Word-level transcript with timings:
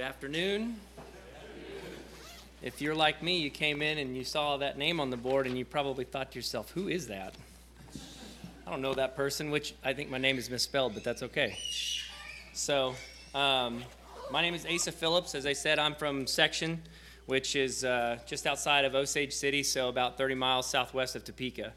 Good 0.00 0.06
afternoon. 0.06 0.76
If 2.62 2.80
you're 2.80 2.94
like 2.94 3.22
me, 3.22 3.36
you 3.36 3.50
came 3.50 3.82
in 3.82 3.98
and 3.98 4.16
you 4.16 4.24
saw 4.24 4.56
that 4.56 4.78
name 4.78 4.98
on 4.98 5.10
the 5.10 5.16
board 5.18 5.46
and 5.46 5.58
you 5.58 5.66
probably 5.66 6.06
thought 6.06 6.32
to 6.32 6.38
yourself, 6.38 6.70
who 6.70 6.88
is 6.88 7.08
that? 7.08 7.34
I 8.66 8.70
don't 8.70 8.80
know 8.80 8.94
that 8.94 9.14
person, 9.14 9.50
which 9.50 9.74
I 9.84 9.92
think 9.92 10.08
my 10.08 10.16
name 10.16 10.38
is 10.38 10.48
misspelled, 10.48 10.94
but 10.94 11.04
that's 11.04 11.22
okay. 11.24 11.58
So, 12.54 12.94
um, 13.34 13.82
my 14.30 14.40
name 14.40 14.54
is 14.54 14.64
Asa 14.64 14.90
Phillips. 14.90 15.34
As 15.34 15.44
I 15.44 15.52
said, 15.52 15.78
I'm 15.78 15.94
from 15.94 16.26
Section, 16.26 16.80
which 17.26 17.54
is 17.54 17.84
uh, 17.84 18.20
just 18.24 18.46
outside 18.46 18.86
of 18.86 18.94
Osage 18.94 19.34
City, 19.34 19.62
so 19.62 19.90
about 19.90 20.16
30 20.16 20.34
miles 20.34 20.66
southwest 20.66 21.14
of 21.14 21.24
Topeka. 21.24 21.74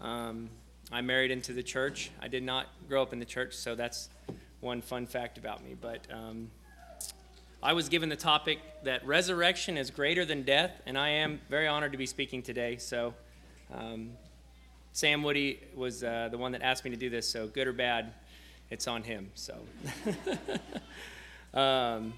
Um, 0.00 0.50
I 0.90 1.02
married 1.02 1.30
into 1.30 1.52
the 1.52 1.62
church. 1.62 2.10
I 2.20 2.26
did 2.26 2.42
not 2.42 2.66
grow 2.88 3.00
up 3.00 3.12
in 3.12 3.20
the 3.20 3.24
church, 3.24 3.54
so 3.54 3.76
that's 3.76 4.08
one 4.58 4.82
fun 4.82 5.06
fact 5.06 5.38
about 5.38 5.64
me. 5.64 5.76
But 5.80 6.00
um, 6.12 6.50
I 7.64 7.72
was 7.72 7.88
given 7.88 8.10
the 8.10 8.16
topic 8.16 8.58
that 8.82 9.06
resurrection 9.06 9.78
is 9.78 9.90
greater 9.90 10.26
than 10.26 10.42
death, 10.42 10.82
and 10.84 10.98
I 10.98 11.08
am 11.08 11.40
very 11.48 11.66
honored 11.66 11.92
to 11.92 11.98
be 11.98 12.04
speaking 12.04 12.42
today. 12.42 12.76
So, 12.76 13.14
um, 13.72 14.10
Sam 14.92 15.22
Woody 15.22 15.60
was 15.74 16.04
uh, 16.04 16.28
the 16.30 16.36
one 16.36 16.52
that 16.52 16.60
asked 16.60 16.84
me 16.84 16.90
to 16.90 16.96
do 16.98 17.08
this, 17.08 17.26
so 17.26 17.46
good 17.46 17.66
or 17.66 17.72
bad, 17.72 18.12
it's 18.68 18.86
on 18.86 19.02
him. 19.02 19.30
So, 19.34 19.56
um, 21.58 22.12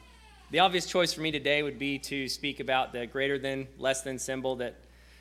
the 0.50 0.58
obvious 0.58 0.84
choice 0.84 1.12
for 1.12 1.20
me 1.20 1.30
today 1.30 1.62
would 1.62 1.78
be 1.78 2.00
to 2.00 2.28
speak 2.28 2.58
about 2.58 2.92
the 2.92 3.06
greater 3.06 3.38
than, 3.38 3.68
less 3.78 4.02
than 4.02 4.18
symbol 4.18 4.56
that 4.56 4.74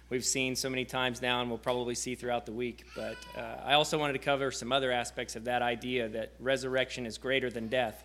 we've 0.09 0.25
seen 0.25 0.55
so 0.55 0.71
many 0.71 0.85
times 0.85 1.21
now 1.21 1.41
and 1.41 1.49
we'll 1.49 1.59
probably 1.59 1.93
see 1.93 2.15
throughout 2.15 2.47
the 2.47 2.51
week. 2.51 2.87
But 2.95 3.17
uh, 3.37 3.61
I 3.63 3.73
also 3.73 3.99
wanted 3.99 4.13
to 4.13 4.19
cover 4.19 4.49
some 4.49 4.71
other 4.71 4.91
aspects 4.91 5.35
of 5.35 5.43
that 5.43 5.61
idea 5.61 6.09
that 6.09 6.31
resurrection 6.39 7.05
is 7.05 7.19
greater 7.19 7.51
than 7.51 7.67
death. 7.67 8.03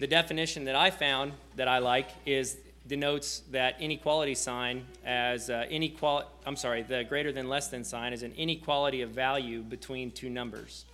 The 0.00 0.06
definition 0.06 0.64
that 0.64 0.74
I 0.74 0.90
found 0.90 1.34
that 1.56 1.68
I 1.68 1.76
like 1.76 2.08
is 2.24 2.56
denotes 2.86 3.40
that 3.50 3.78
inequality 3.82 4.34
sign 4.34 4.86
as 5.04 5.50
uh, 5.50 5.66
inequality. 5.68 6.26
I'm 6.46 6.56
sorry, 6.56 6.82
the 6.82 7.04
greater 7.04 7.32
than 7.32 7.50
less 7.50 7.68
than 7.68 7.84
sign 7.84 8.14
is 8.14 8.22
an 8.22 8.32
inequality 8.32 9.02
of 9.02 9.10
value 9.10 9.60
between 9.60 10.10
two 10.10 10.30
numbers. 10.30 10.86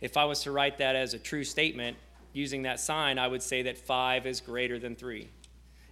If 0.00 0.16
I 0.16 0.24
was 0.24 0.44
to 0.44 0.52
write 0.52 0.78
that 0.78 0.94
as 0.94 1.14
a 1.14 1.18
true 1.18 1.42
statement 1.42 1.96
using 2.32 2.62
that 2.62 2.78
sign, 2.78 3.18
I 3.18 3.26
would 3.26 3.42
say 3.42 3.62
that 3.62 3.76
five 3.76 4.24
is 4.24 4.40
greater 4.40 4.78
than 4.78 4.94
three. 4.94 5.28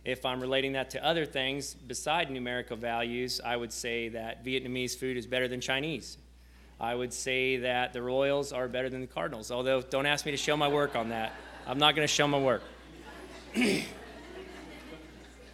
If 0.04 0.24
I'm 0.24 0.40
relating 0.40 0.74
that 0.74 0.88
to 0.90 1.04
other 1.04 1.26
things 1.26 1.74
beside 1.74 2.30
numerical 2.30 2.76
values, 2.76 3.40
I 3.44 3.56
would 3.56 3.72
say 3.72 4.08
that 4.10 4.44
Vietnamese 4.44 4.96
food 4.96 5.16
is 5.16 5.26
better 5.26 5.48
than 5.48 5.60
Chinese. 5.60 6.16
I 6.80 6.94
would 6.94 7.12
say 7.12 7.56
that 7.56 7.92
the 7.92 8.02
Royals 8.02 8.52
are 8.52 8.68
better 8.68 8.88
than 8.88 9.00
the 9.00 9.08
Cardinals, 9.08 9.50
although 9.50 9.82
don't 9.82 10.06
ask 10.06 10.24
me 10.24 10.30
to 10.30 10.38
show 10.38 10.56
my 10.56 10.68
work 10.68 10.94
on 10.94 11.08
that. 11.08 11.32
I'm 11.70 11.78
not 11.78 11.94
going 11.94 12.02
to 12.02 12.12
show 12.12 12.26
my 12.26 12.36
work. 12.36 12.62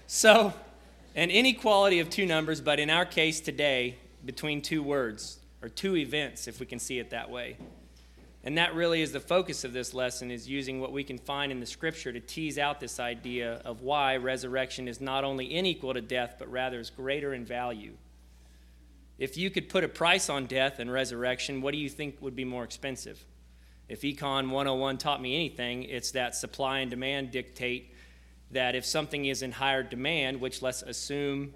so, 0.06 0.54
an 1.14 1.30
inequality 1.30 2.00
of 2.00 2.08
two 2.08 2.24
numbers, 2.24 2.62
but 2.62 2.80
in 2.80 2.88
our 2.88 3.04
case 3.04 3.38
today, 3.38 3.98
between 4.24 4.62
two 4.62 4.82
words, 4.82 5.40
or 5.60 5.68
two 5.68 5.94
events, 5.94 6.48
if 6.48 6.58
we 6.58 6.64
can 6.64 6.78
see 6.78 6.98
it 6.98 7.10
that 7.10 7.28
way. 7.28 7.58
And 8.44 8.56
that 8.56 8.74
really 8.74 9.02
is 9.02 9.12
the 9.12 9.20
focus 9.20 9.62
of 9.62 9.74
this 9.74 9.92
lesson 9.92 10.30
is 10.30 10.48
using 10.48 10.80
what 10.80 10.90
we 10.90 11.04
can 11.04 11.18
find 11.18 11.52
in 11.52 11.60
the 11.60 11.66
scripture 11.66 12.14
to 12.14 12.20
tease 12.20 12.56
out 12.56 12.80
this 12.80 12.98
idea 12.98 13.60
of 13.66 13.82
why 13.82 14.16
resurrection 14.16 14.88
is 14.88 15.02
not 15.02 15.22
only 15.22 15.54
unequal 15.54 15.92
to 15.92 16.00
death, 16.00 16.36
but 16.38 16.50
rather 16.50 16.80
is 16.80 16.88
greater 16.88 17.34
in 17.34 17.44
value. 17.44 17.92
If 19.18 19.36
you 19.36 19.50
could 19.50 19.68
put 19.68 19.84
a 19.84 19.88
price 19.88 20.30
on 20.30 20.46
death 20.46 20.78
and 20.78 20.90
resurrection, 20.90 21.60
what 21.60 21.72
do 21.72 21.78
you 21.78 21.90
think 21.90 22.22
would 22.22 22.34
be 22.34 22.46
more 22.46 22.64
expensive? 22.64 23.22
If 23.88 24.02
Econ 24.02 24.50
101 24.50 24.98
taught 24.98 25.22
me 25.22 25.34
anything, 25.34 25.84
it's 25.84 26.10
that 26.12 26.34
supply 26.34 26.80
and 26.80 26.90
demand 26.90 27.30
dictate 27.30 27.94
that 28.50 28.74
if 28.74 28.84
something 28.84 29.26
is 29.26 29.42
in 29.42 29.52
higher 29.52 29.82
demand, 29.82 30.40
which 30.40 30.62
let's 30.62 30.82
assume 30.82 31.54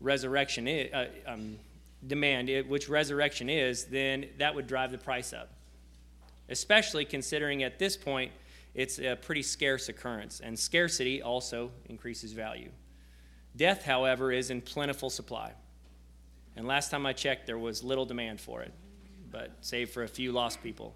resurrection 0.00 0.66
is, 0.66 0.92
uh, 0.92 1.06
um, 1.26 1.58
demand, 2.06 2.48
which 2.68 2.88
resurrection 2.88 3.48
is, 3.48 3.84
then 3.86 4.26
that 4.38 4.54
would 4.54 4.66
drive 4.66 4.90
the 4.90 4.98
price 4.98 5.32
up. 5.32 5.50
Especially 6.48 7.04
considering 7.04 7.62
at 7.62 7.78
this 7.78 7.96
point 7.96 8.32
it's 8.74 8.98
a 8.98 9.16
pretty 9.16 9.42
scarce 9.42 9.88
occurrence, 9.88 10.40
and 10.40 10.58
scarcity 10.58 11.22
also 11.22 11.70
increases 11.86 12.32
value. 12.32 12.70
Death, 13.54 13.84
however, 13.84 14.32
is 14.32 14.50
in 14.50 14.62
plentiful 14.62 15.10
supply. 15.10 15.52
And 16.56 16.66
last 16.66 16.90
time 16.90 17.04
I 17.04 17.12
checked, 17.12 17.46
there 17.46 17.58
was 17.58 17.84
little 17.84 18.06
demand 18.06 18.40
for 18.40 18.62
it, 18.62 18.72
but 19.30 19.52
save 19.60 19.90
for 19.90 20.02
a 20.02 20.08
few 20.08 20.32
lost 20.32 20.62
people. 20.62 20.94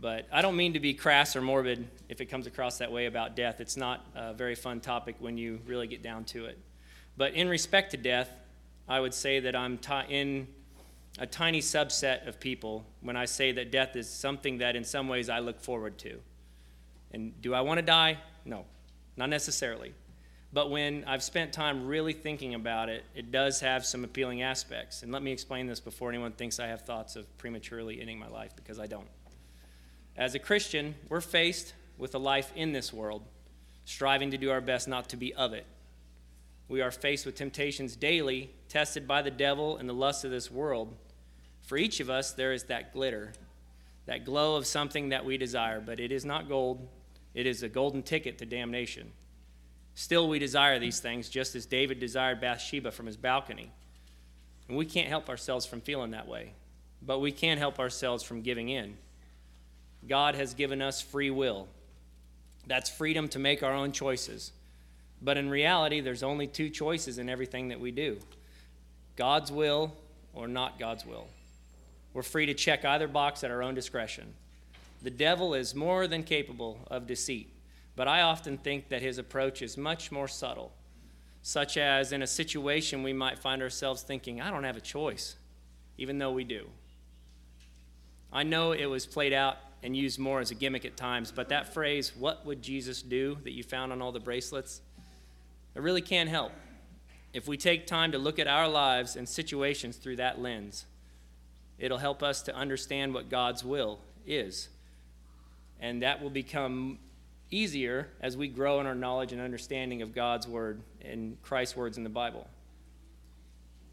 But 0.00 0.26
I 0.32 0.42
don't 0.42 0.56
mean 0.56 0.74
to 0.74 0.80
be 0.80 0.92
crass 0.92 1.36
or 1.36 1.40
morbid 1.40 1.88
if 2.08 2.20
it 2.20 2.26
comes 2.26 2.46
across 2.46 2.78
that 2.78 2.90
way 2.90 3.06
about 3.06 3.36
death. 3.36 3.60
It's 3.60 3.76
not 3.76 4.04
a 4.14 4.34
very 4.34 4.54
fun 4.54 4.80
topic 4.80 5.16
when 5.18 5.38
you 5.38 5.60
really 5.66 5.86
get 5.86 6.02
down 6.02 6.24
to 6.26 6.46
it. 6.46 6.58
But 7.16 7.34
in 7.34 7.48
respect 7.48 7.92
to 7.92 7.96
death, 7.96 8.28
I 8.88 9.00
would 9.00 9.14
say 9.14 9.40
that 9.40 9.56
I'm 9.56 9.78
t- 9.78 9.92
in 10.08 10.48
a 11.18 11.26
tiny 11.26 11.60
subset 11.60 12.26
of 12.26 12.40
people 12.40 12.84
when 13.00 13.16
I 13.16 13.24
say 13.24 13.52
that 13.52 13.70
death 13.70 13.94
is 13.94 14.10
something 14.10 14.58
that 14.58 14.74
in 14.76 14.84
some 14.84 15.08
ways 15.08 15.28
I 15.28 15.38
look 15.38 15.60
forward 15.60 15.96
to. 15.98 16.18
And 17.12 17.40
do 17.40 17.54
I 17.54 17.60
want 17.60 17.78
to 17.78 17.86
die? 17.86 18.18
No, 18.44 18.64
not 19.16 19.28
necessarily. 19.28 19.94
But 20.52 20.70
when 20.70 21.04
I've 21.06 21.22
spent 21.22 21.52
time 21.52 21.86
really 21.86 22.12
thinking 22.12 22.54
about 22.54 22.88
it, 22.88 23.04
it 23.14 23.30
does 23.30 23.60
have 23.60 23.86
some 23.86 24.04
appealing 24.04 24.42
aspects. 24.42 25.02
And 25.02 25.12
let 25.12 25.22
me 25.22 25.32
explain 25.32 25.66
this 25.66 25.80
before 25.80 26.08
anyone 26.08 26.32
thinks 26.32 26.60
I 26.60 26.66
have 26.66 26.82
thoughts 26.82 27.16
of 27.16 27.38
prematurely 27.38 28.00
ending 28.00 28.18
my 28.18 28.28
life, 28.28 28.54
because 28.54 28.78
I 28.78 28.86
don't. 28.86 29.06
As 30.16 30.34
a 30.34 30.38
Christian, 30.38 30.94
we're 31.08 31.20
faced 31.20 31.74
with 31.98 32.14
a 32.14 32.18
life 32.18 32.52
in 32.54 32.72
this 32.72 32.92
world, 32.92 33.22
striving 33.84 34.30
to 34.30 34.38
do 34.38 34.50
our 34.50 34.60
best 34.60 34.86
not 34.86 35.08
to 35.08 35.16
be 35.16 35.34
of 35.34 35.52
it. 35.52 35.66
We 36.68 36.80
are 36.80 36.92
faced 36.92 37.26
with 37.26 37.34
temptations 37.34 37.96
daily, 37.96 38.50
tested 38.68 39.08
by 39.08 39.22
the 39.22 39.30
devil 39.30 39.76
and 39.76 39.88
the 39.88 39.92
lust 39.94 40.24
of 40.24 40.30
this 40.30 40.50
world. 40.50 40.94
For 41.62 41.76
each 41.76 41.98
of 41.98 42.10
us, 42.10 42.32
there 42.32 42.52
is 42.52 42.64
that 42.64 42.92
glitter, 42.92 43.32
that 44.06 44.24
glow 44.24 44.56
of 44.56 44.66
something 44.66 45.08
that 45.08 45.24
we 45.24 45.36
desire, 45.36 45.80
but 45.80 45.98
it 45.98 46.12
is 46.12 46.24
not 46.24 46.48
gold, 46.48 46.88
it 47.34 47.46
is 47.46 47.62
a 47.62 47.68
golden 47.68 48.02
ticket 48.02 48.38
to 48.38 48.46
damnation. 48.46 49.12
Still, 49.94 50.28
we 50.28 50.38
desire 50.38 50.78
these 50.78 51.00
things, 51.00 51.28
just 51.28 51.54
as 51.54 51.66
David 51.66 51.98
desired 51.98 52.40
Bathsheba 52.40 52.92
from 52.92 53.06
his 53.06 53.16
balcony. 53.16 53.70
And 54.68 54.76
we 54.76 54.86
can't 54.86 55.08
help 55.08 55.28
ourselves 55.28 55.66
from 55.66 55.80
feeling 55.80 56.12
that 56.12 56.28
way, 56.28 56.52
but 57.02 57.20
we 57.20 57.32
can 57.32 57.58
help 57.58 57.78
ourselves 57.78 58.22
from 58.22 58.42
giving 58.42 58.68
in. 58.68 58.96
God 60.08 60.34
has 60.34 60.54
given 60.54 60.82
us 60.82 61.00
free 61.00 61.30
will. 61.30 61.68
That's 62.66 62.90
freedom 62.90 63.28
to 63.28 63.38
make 63.38 63.62
our 63.62 63.72
own 63.72 63.92
choices. 63.92 64.52
But 65.22 65.38
in 65.38 65.48
reality, 65.48 66.00
there's 66.00 66.22
only 66.22 66.46
two 66.46 66.68
choices 66.70 67.18
in 67.18 67.28
everything 67.28 67.68
that 67.68 67.80
we 67.80 67.90
do 67.90 68.18
God's 69.16 69.50
will 69.52 69.92
or 70.34 70.48
not 70.48 70.78
God's 70.78 71.06
will. 71.06 71.26
We're 72.12 72.22
free 72.22 72.46
to 72.46 72.54
check 72.54 72.84
either 72.84 73.08
box 73.08 73.42
at 73.42 73.50
our 73.50 73.62
own 73.62 73.74
discretion. 73.74 74.34
The 75.02 75.10
devil 75.10 75.54
is 75.54 75.74
more 75.74 76.06
than 76.06 76.22
capable 76.22 76.78
of 76.90 77.06
deceit, 77.06 77.50
but 77.96 78.08
I 78.08 78.22
often 78.22 78.56
think 78.58 78.88
that 78.88 79.02
his 79.02 79.18
approach 79.18 79.62
is 79.62 79.76
much 79.76 80.10
more 80.10 80.28
subtle, 80.28 80.72
such 81.42 81.76
as 81.76 82.12
in 82.12 82.22
a 82.22 82.26
situation 82.26 83.02
we 83.02 83.12
might 83.12 83.38
find 83.38 83.62
ourselves 83.62 84.02
thinking, 84.02 84.40
I 84.40 84.50
don't 84.50 84.64
have 84.64 84.76
a 84.76 84.80
choice, 84.80 85.36
even 85.98 86.18
though 86.18 86.32
we 86.32 86.44
do. 86.44 86.66
I 88.32 88.42
know 88.42 88.72
it 88.72 88.86
was 88.86 89.06
played 89.06 89.32
out 89.32 89.58
and 89.84 89.94
used 89.94 90.18
more 90.18 90.40
as 90.40 90.50
a 90.50 90.54
gimmick 90.54 90.86
at 90.86 90.96
times, 90.96 91.30
but 91.30 91.50
that 91.50 91.74
phrase, 91.74 92.16
what 92.16 92.44
would 92.46 92.62
Jesus 92.62 93.02
do, 93.02 93.36
that 93.44 93.52
you 93.52 93.62
found 93.62 93.92
on 93.92 94.00
all 94.00 94.12
the 94.12 94.18
bracelets, 94.18 94.80
it 95.74 95.82
really 95.82 96.00
can 96.00 96.26
help. 96.26 96.52
If 97.34 97.46
we 97.46 97.58
take 97.58 97.86
time 97.86 98.12
to 98.12 98.18
look 98.18 98.38
at 98.38 98.46
our 98.46 98.66
lives 98.66 99.14
and 99.14 99.28
situations 99.28 99.96
through 99.96 100.16
that 100.16 100.40
lens, 100.40 100.86
it'll 101.78 101.98
help 101.98 102.22
us 102.22 102.40
to 102.42 102.54
understand 102.56 103.12
what 103.12 103.28
God's 103.28 103.62
will 103.62 104.00
is. 104.26 104.70
And 105.78 106.02
that 106.02 106.22
will 106.22 106.30
become 106.30 106.98
easier 107.50 108.08
as 108.22 108.38
we 108.38 108.48
grow 108.48 108.80
in 108.80 108.86
our 108.86 108.94
knowledge 108.94 109.32
and 109.32 109.40
understanding 109.40 110.00
of 110.00 110.14
God's 110.14 110.48
word 110.48 110.80
and 111.02 111.36
Christ's 111.42 111.76
words 111.76 111.98
in 111.98 112.04
the 112.04 112.10
Bible. 112.10 112.48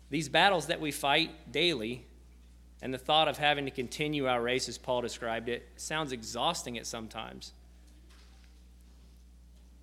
These 0.10 0.30
battles 0.30 0.68
that 0.68 0.80
we 0.80 0.92
fight 0.92 1.52
daily 1.52 2.06
and 2.82 2.94
the 2.94 2.98
thought 2.98 3.28
of 3.28 3.38
having 3.38 3.66
to 3.66 3.72
continue 3.72 4.28
our 4.28 4.42
race, 4.42 4.68
as 4.68 4.78
Paul 4.78 5.02
described 5.02 5.50
it, 5.50 5.68
sounds 5.76 6.12
exhausting 6.12 6.78
at 6.78 6.88
sometimes. 6.88 7.54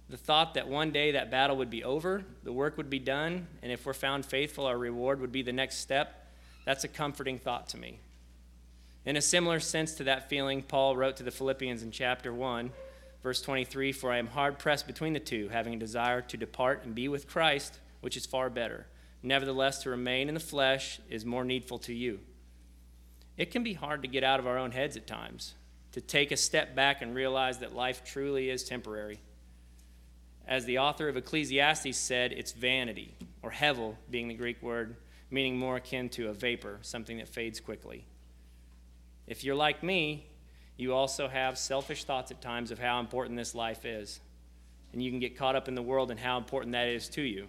The 0.08 0.16
thought 0.16 0.54
that 0.54 0.68
one 0.68 0.90
day 0.90 1.12
that 1.12 1.30
battle 1.30 1.56
would 1.58 1.70
be 1.70 1.84
over, 1.84 2.24
the 2.42 2.52
work 2.52 2.76
would 2.76 2.90
be 2.90 2.98
done, 2.98 3.46
and 3.62 3.70
if 3.70 3.86
we're 3.86 3.92
found 3.92 4.24
faithful, 4.24 4.66
our 4.66 4.78
reward 4.78 5.20
would 5.20 5.32
be 5.32 5.42
the 5.42 5.52
next 5.52 5.78
step, 5.78 6.26
that's 6.64 6.84
a 6.84 6.88
comforting 6.88 7.38
thought 7.38 7.68
to 7.68 7.76
me. 7.76 8.00
In 9.04 9.16
a 9.16 9.22
similar 9.22 9.60
sense 9.60 9.94
to 9.94 10.04
that 10.04 10.28
feeling, 10.28 10.62
Paul 10.62 10.96
wrote 10.96 11.16
to 11.18 11.22
the 11.22 11.30
Philippians 11.30 11.82
in 11.82 11.92
chapter 11.92 12.32
1, 12.32 12.72
verse 13.22 13.40
23 13.42 13.92
For 13.92 14.10
I 14.10 14.18
am 14.18 14.26
hard 14.28 14.58
pressed 14.58 14.86
between 14.86 15.12
the 15.12 15.20
two, 15.20 15.48
having 15.50 15.74
a 15.74 15.78
desire 15.78 16.20
to 16.22 16.36
depart 16.36 16.84
and 16.84 16.94
be 16.94 17.08
with 17.08 17.28
Christ, 17.28 17.78
which 18.00 18.16
is 18.16 18.26
far 18.26 18.50
better. 18.50 18.86
Nevertheless, 19.22 19.82
to 19.82 19.90
remain 19.90 20.28
in 20.28 20.34
the 20.34 20.40
flesh 20.40 21.00
is 21.08 21.24
more 21.24 21.44
needful 21.44 21.78
to 21.80 21.94
you 21.94 22.20
it 23.38 23.50
can 23.50 23.62
be 23.62 23.72
hard 23.72 24.02
to 24.02 24.08
get 24.08 24.22
out 24.22 24.40
of 24.40 24.46
our 24.46 24.58
own 24.58 24.72
heads 24.72 24.96
at 24.96 25.06
times, 25.06 25.54
to 25.92 26.00
take 26.02 26.32
a 26.32 26.36
step 26.36 26.74
back 26.74 27.00
and 27.00 27.14
realize 27.14 27.58
that 27.60 27.74
life 27.74 28.04
truly 28.04 28.50
is 28.50 28.64
temporary. 28.64 29.20
as 30.48 30.64
the 30.64 30.78
author 30.78 31.08
of 31.08 31.16
Ecclesiastes 31.16 31.96
said, 31.96 32.32
it's 32.32 32.52
vanity, 32.52 33.14
or 33.42 33.50
hevel 33.50 33.94
being 34.10 34.28
the 34.28 34.34
Greek 34.34 34.60
word, 34.62 34.96
meaning 35.30 35.58
more 35.58 35.76
akin 35.76 36.08
to 36.08 36.30
a 36.30 36.32
vapor, 36.32 36.78
something 36.80 37.18
that 37.18 37.28
fades 37.28 37.60
quickly. 37.60 38.06
If 39.26 39.44
you're 39.44 39.54
like 39.54 39.82
me, 39.82 40.26
you 40.78 40.94
also 40.94 41.28
have 41.28 41.58
selfish 41.58 42.04
thoughts 42.04 42.30
at 42.30 42.40
times 42.40 42.70
of 42.70 42.78
how 42.78 42.98
important 42.98 43.36
this 43.36 43.54
life 43.54 43.84
is. 43.84 44.20
And 44.92 45.02
you 45.02 45.10
can 45.10 45.20
get 45.20 45.36
caught 45.36 45.54
up 45.54 45.68
in 45.68 45.74
the 45.74 45.82
world 45.82 46.10
and 46.10 46.18
how 46.18 46.38
important 46.38 46.72
that 46.72 46.88
is 46.88 47.10
to 47.10 47.22
you. 47.22 47.46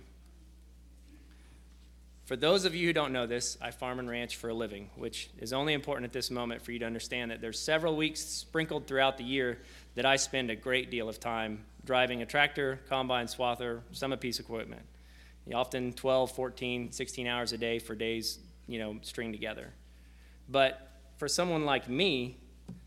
For 2.30 2.36
those 2.36 2.64
of 2.64 2.76
you 2.76 2.86
who 2.86 2.94
don't 2.94 3.12
know 3.12 3.26
this, 3.26 3.58
I 3.60 3.72
farm 3.72 3.98
and 3.98 4.08
ranch 4.08 4.36
for 4.36 4.50
a 4.50 4.54
living, 4.54 4.92
which 4.96 5.31
is 5.40 5.52
only 5.52 5.74
important 5.74 6.06
at 6.06 6.14
this 6.14 6.30
moment 6.30 6.62
for 6.62 6.72
you 6.72 6.78
to 6.78 6.86
understand 6.86 7.31
that 7.31 7.42
there's 7.42 7.58
several 7.58 7.96
weeks 7.96 8.20
sprinkled 8.20 8.86
throughout 8.86 9.18
the 9.18 9.24
year 9.24 9.58
that 9.96 10.06
I 10.06 10.16
spend 10.16 10.52
a 10.52 10.56
great 10.56 10.92
deal 10.92 11.10
of 11.10 11.20
time 11.20 11.66
driving 11.86 12.22
a 12.22 12.28
tractor, 12.28 12.81
combine, 12.88 13.26
swather, 13.26 13.81
some 13.94 14.16
piece 14.18 14.38
of 14.38 14.46
equipment. 14.46 14.84
Often 15.52 15.94
12, 15.94 16.31
14, 16.31 16.92
16 16.92 17.26
hours 17.26 17.52
a 17.52 17.58
day 17.58 17.80
for 17.80 17.96
days, 17.96 18.38
you 18.68 18.78
know, 18.78 19.00
string 19.02 19.31
together. 19.31 19.74
But 20.48 20.88
for 21.18 21.28
someone 21.28 21.66
like 21.66 21.90
me, 21.90 22.38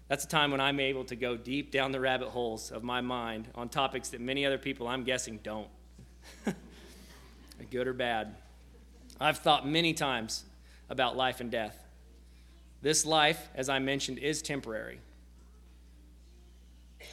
that's 0.07 0.23
a 0.23 0.29
time 0.29 0.53
when 0.53 0.61
I'm 0.61 0.79
able 0.79 1.03
to 1.07 1.17
go 1.17 1.37
deep 1.37 1.73
down 1.73 1.91
the 1.91 1.99
rabbit 1.99 2.29
holes 2.29 2.71
of 2.71 2.85
my 2.85 3.01
mind 3.01 3.49
on 3.57 3.69
topics 3.69 4.11
that 4.11 4.21
many 4.21 4.47
other 4.47 4.59
people, 4.59 4.87
I'm 4.87 5.03
guessing, 5.03 5.41
don't. 5.43 5.67
Good 7.73 7.89
or 7.89 7.93
bad. 7.93 8.37
I've 9.23 9.39
thought 9.39 9.67
many 9.67 9.95
times 9.95 10.45
about 10.91 11.17
life 11.17 11.41
and 11.41 11.51
death. 11.51 11.83
This 12.83 13.07
life, 13.07 13.49
as 13.55 13.69
I 13.69 13.79
mentioned, 13.79 14.19
is 14.19 14.43
temporary. 14.43 14.99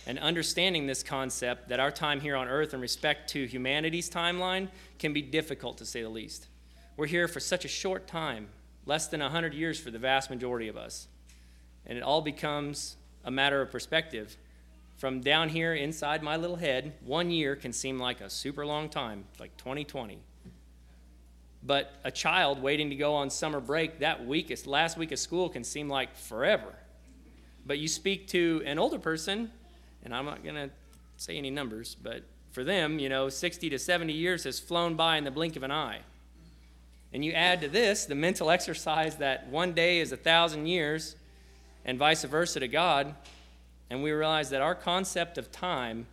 And 0.07 0.17
understanding 0.17 0.87
this 0.87 1.03
concept 1.03 1.69
that 1.69 1.79
our 1.79 1.91
time 1.91 2.19
here 2.19 2.35
on 2.35 2.47
earth 2.47 2.73
in 2.73 2.81
respect 2.81 3.29
to 3.31 3.45
humanity's 3.45 4.09
timeline 4.09 4.69
can 4.97 5.13
be 5.13 5.21
difficult 5.21 5.77
to 5.77 5.85
say 5.85 6.01
the 6.01 6.09
least. 6.09 6.47
We're 6.97 7.07
here 7.07 7.27
for 7.27 7.39
such 7.39 7.63
a 7.63 7.69
short 7.69 8.07
time, 8.07 8.49
less 8.85 9.07
than 9.07 9.19
100 9.19 9.53
years 9.53 9.79
for 9.79 9.91
the 9.91 9.99
vast 9.99 10.29
majority 10.29 10.67
of 10.67 10.77
us. 10.77 11.07
And 11.85 11.97
it 11.97 12.01
all 12.01 12.21
becomes 12.21 12.97
a 13.23 13.31
matter 13.31 13.61
of 13.61 13.71
perspective. 13.71 14.35
From 14.97 15.21
down 15.21 15.49
here 15.49 15.73
inside 15.73 16.23
my 16.23 16.35
little 16.35 16.57
head, 16.57 16.93
one 17.05 17.29
year 17.29 17.55
can 17.55 17.71
seem 17.71 17.99
like 17.99 18.19
a 18.19 18.29
super 18.29 18.65
long 18.65 18.89
time, 18.89 19.25
like 19.39 19.55
2020. 19.57 20.19
But 21.61 21.93
a 22.03 22.11
child 22.11 22.61
waiting 22.61 22.89
to 22.89 22.95
go 22.95 23.15
on 23.15 23.29
summer 23.29 23.59
break 23.59 23.99
that 23.99 24.25
week, 24.25 24.55
last 24.65 24.97
week 24.97 25.11
of 25.11 25.19
school, 25.19 25.49
can 25.49 25.63
seem 25.63 25.89
like 25.89 26.15
forever. 26.15 26.73
But 27.65 27.79
you 27.79 27.87
speak 27.87 28.27
to 28.29 28.61
an 28.65 28.79
older 28.79 28.99
person, 28.99 29.51
and 30.03 30.15
I'm 30.15 30.25
not 30.25 30.43
going 30.43 30.55
to 30.55 30.69
say 31.17 31.37
any 31.37 31.49
numbers, 31.49 31.95
but 32.01 32.23
for 32.51 32.63
them, 32.63 32.97
you 32.97 33.09
know, 33.09 33.29
60 33.29 33.69
to 33.69 33.77
70 33.77 34.13
years 34.13 34.45
has 34.45 34.59
flown 34.59 34.95
by 34.95 35.17
in 35.17 35.23
the 35.23 35.31
blink 35.31 35.55
of 35.55 35.63
an 35.63 35.71
eye. 35.71 35.99
And 37.11 37.25
you 37.25 37.33
add 37.33 37.61
to 37.61 37.67
this 37.67 38.05
the 38.05 38.15
mental 38.15 38.49
exercise 38.49 39.17
that 39.17 39.47
one 39.47 39.73
day 39.73 39.99
is 39.99 40.11
a 40.11 40.17
thousand 40.17 40.67
years, 40.67 41.15
and 41.85 41.97
vice 41.97 42.23
versa 42.23 42.59
to 42.59 42.67
God, 42.67 43.15
and 43.89 44.03
we 44.03 44.11
realize 44.11 44.49
that 44.51 44.61
our 44.61 44.75
concept 44.75 45.37
of 45.37 45.51
time, 45.51 46.05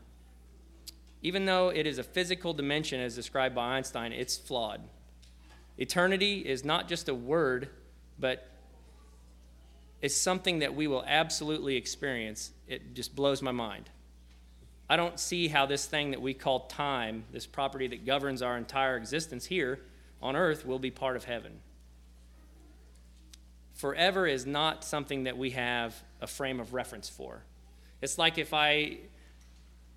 even 1.23 1.45
though 1.45 1.69
it 1.69 1.87
is 1.87 1.99
a 1.99 2.03
physical 2.03 2.53
dimension 2.55 3.01
as 3.01 3.15
described 3.15 3.55
by 3.55 3.77
Einstein, 3.77 4.13
it's 4.13 4.37
flawed. 4.37 4.81
Eternity 5.79 6.41
is 6.41 6.65
not 6.65 6.89
just 6.89 7.09
a 7.09 7.15
word, 7.15 7.69
but 8.19 8.51
it's 10.01 10.17
something 10.17 10.61
that 10.61 10.75
we 10.75 10.87
will 10.87 11.05
absolutely 11.07 11.77
experience. 11.77 12.53
It 12.67 12.95
just 12.95 13.15
blows 13.15 13.43
my 13.43 13.53
mind. 13.53 13.91
I 14.89 14.97
don't 14.97 15.19
see 15.19 15.49
how 15.49 15.67
this 15.67 15.87
thing 15.87 16.13
that 16.13 16.21
we 16.21 16.33
call 16.33 16.67
time, 16.67 17.25
this 17.33 17.47
property 17.47 17.89
that 17.89 18.07
governs 18.07 18.41
our 18.41 18.57
entire 18.57 18.97
existence 18.97 19.47
here 19.47 19.81
on 20.23 20.37
earth, 20.37 20.65
will 20.65 20.79
be 20.79 20.91
part 20.91 21.17
of 21.17 21.25
heaven. 21.25 21.61
Forever 23.75 24.27
is 24.27 24.47
not 24.47 24.85
something 24.85 25.25
that 25.25 25.37
we 25.37 25.51
have 25.51 25.95
a 26.21 26.27
frame 26.27 26.61
of 26.61 26.73
reference 26.73 27.09
for. 27.09 27.43
It's 28.01 28.17
like 28.17 28.39
if 28.39 28.55
I 28.55 28.99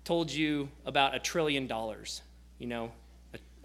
told 0.04 0.30
you 0.30 0.68
about 0.84 1.14
a 1.14 1.18
trillion 1.18 1.66
dollars, 1.66 2.22
you 2.58 2.66
know, 2.66 2.92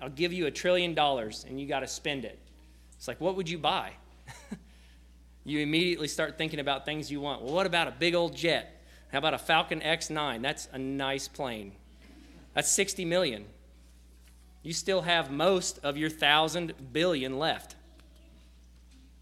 I'll 0.06 0.12
give 0.12 0.32
you 0.32 0.46
a 0.46 0.52
trillion 0.52 0.94
dollars 0.94 1.48
and 1.50 1.60
you 1.60 1.66
got 1.66 1.80
to 1.80 1.88
spend 1.88 2.26
it. 2.26 2.38
It's 2.96 3.08
like, 3.08 3.20
what 3.20 3.36
would 3.38 3.50
you 3.50 3.58
buy? 3.58 3.94
you 5.46 5.62
immediately 5.62 6.08
start 6.08 6.38
thinking 6.38 6.60
about 6.60 6.86
things 6.86 7.10
you 7.10 7.20
want. 7.20 7.42
Well, 7.42 7.56
what 7.56 7.66
about 7.66 7.88
a 7.88 7.92
big 7.92 8.14
old 8.14 8.36
jet? 8.36 8.84
How 9.12 9.18
about 9.18 9.34
a 9.34 9.40
Falcon 9.40 9.82
X9? 9.82 10.44
That's 10.44 10.70
a 10.72 10.78
nice 10.78 11.28
plane. 11.28 11.72
That's 12.54 12.70
60 12.70 13.04
million. 13.04 13.46
You 14.62 14.74
still 14.74 15.02
have 15.02 15.32
most 15.32 15.80
of 15.82 15.98
your 15.98 16.12
thousand 16.12 16.94
billion 16.94 17.40
left. 17.40 17.76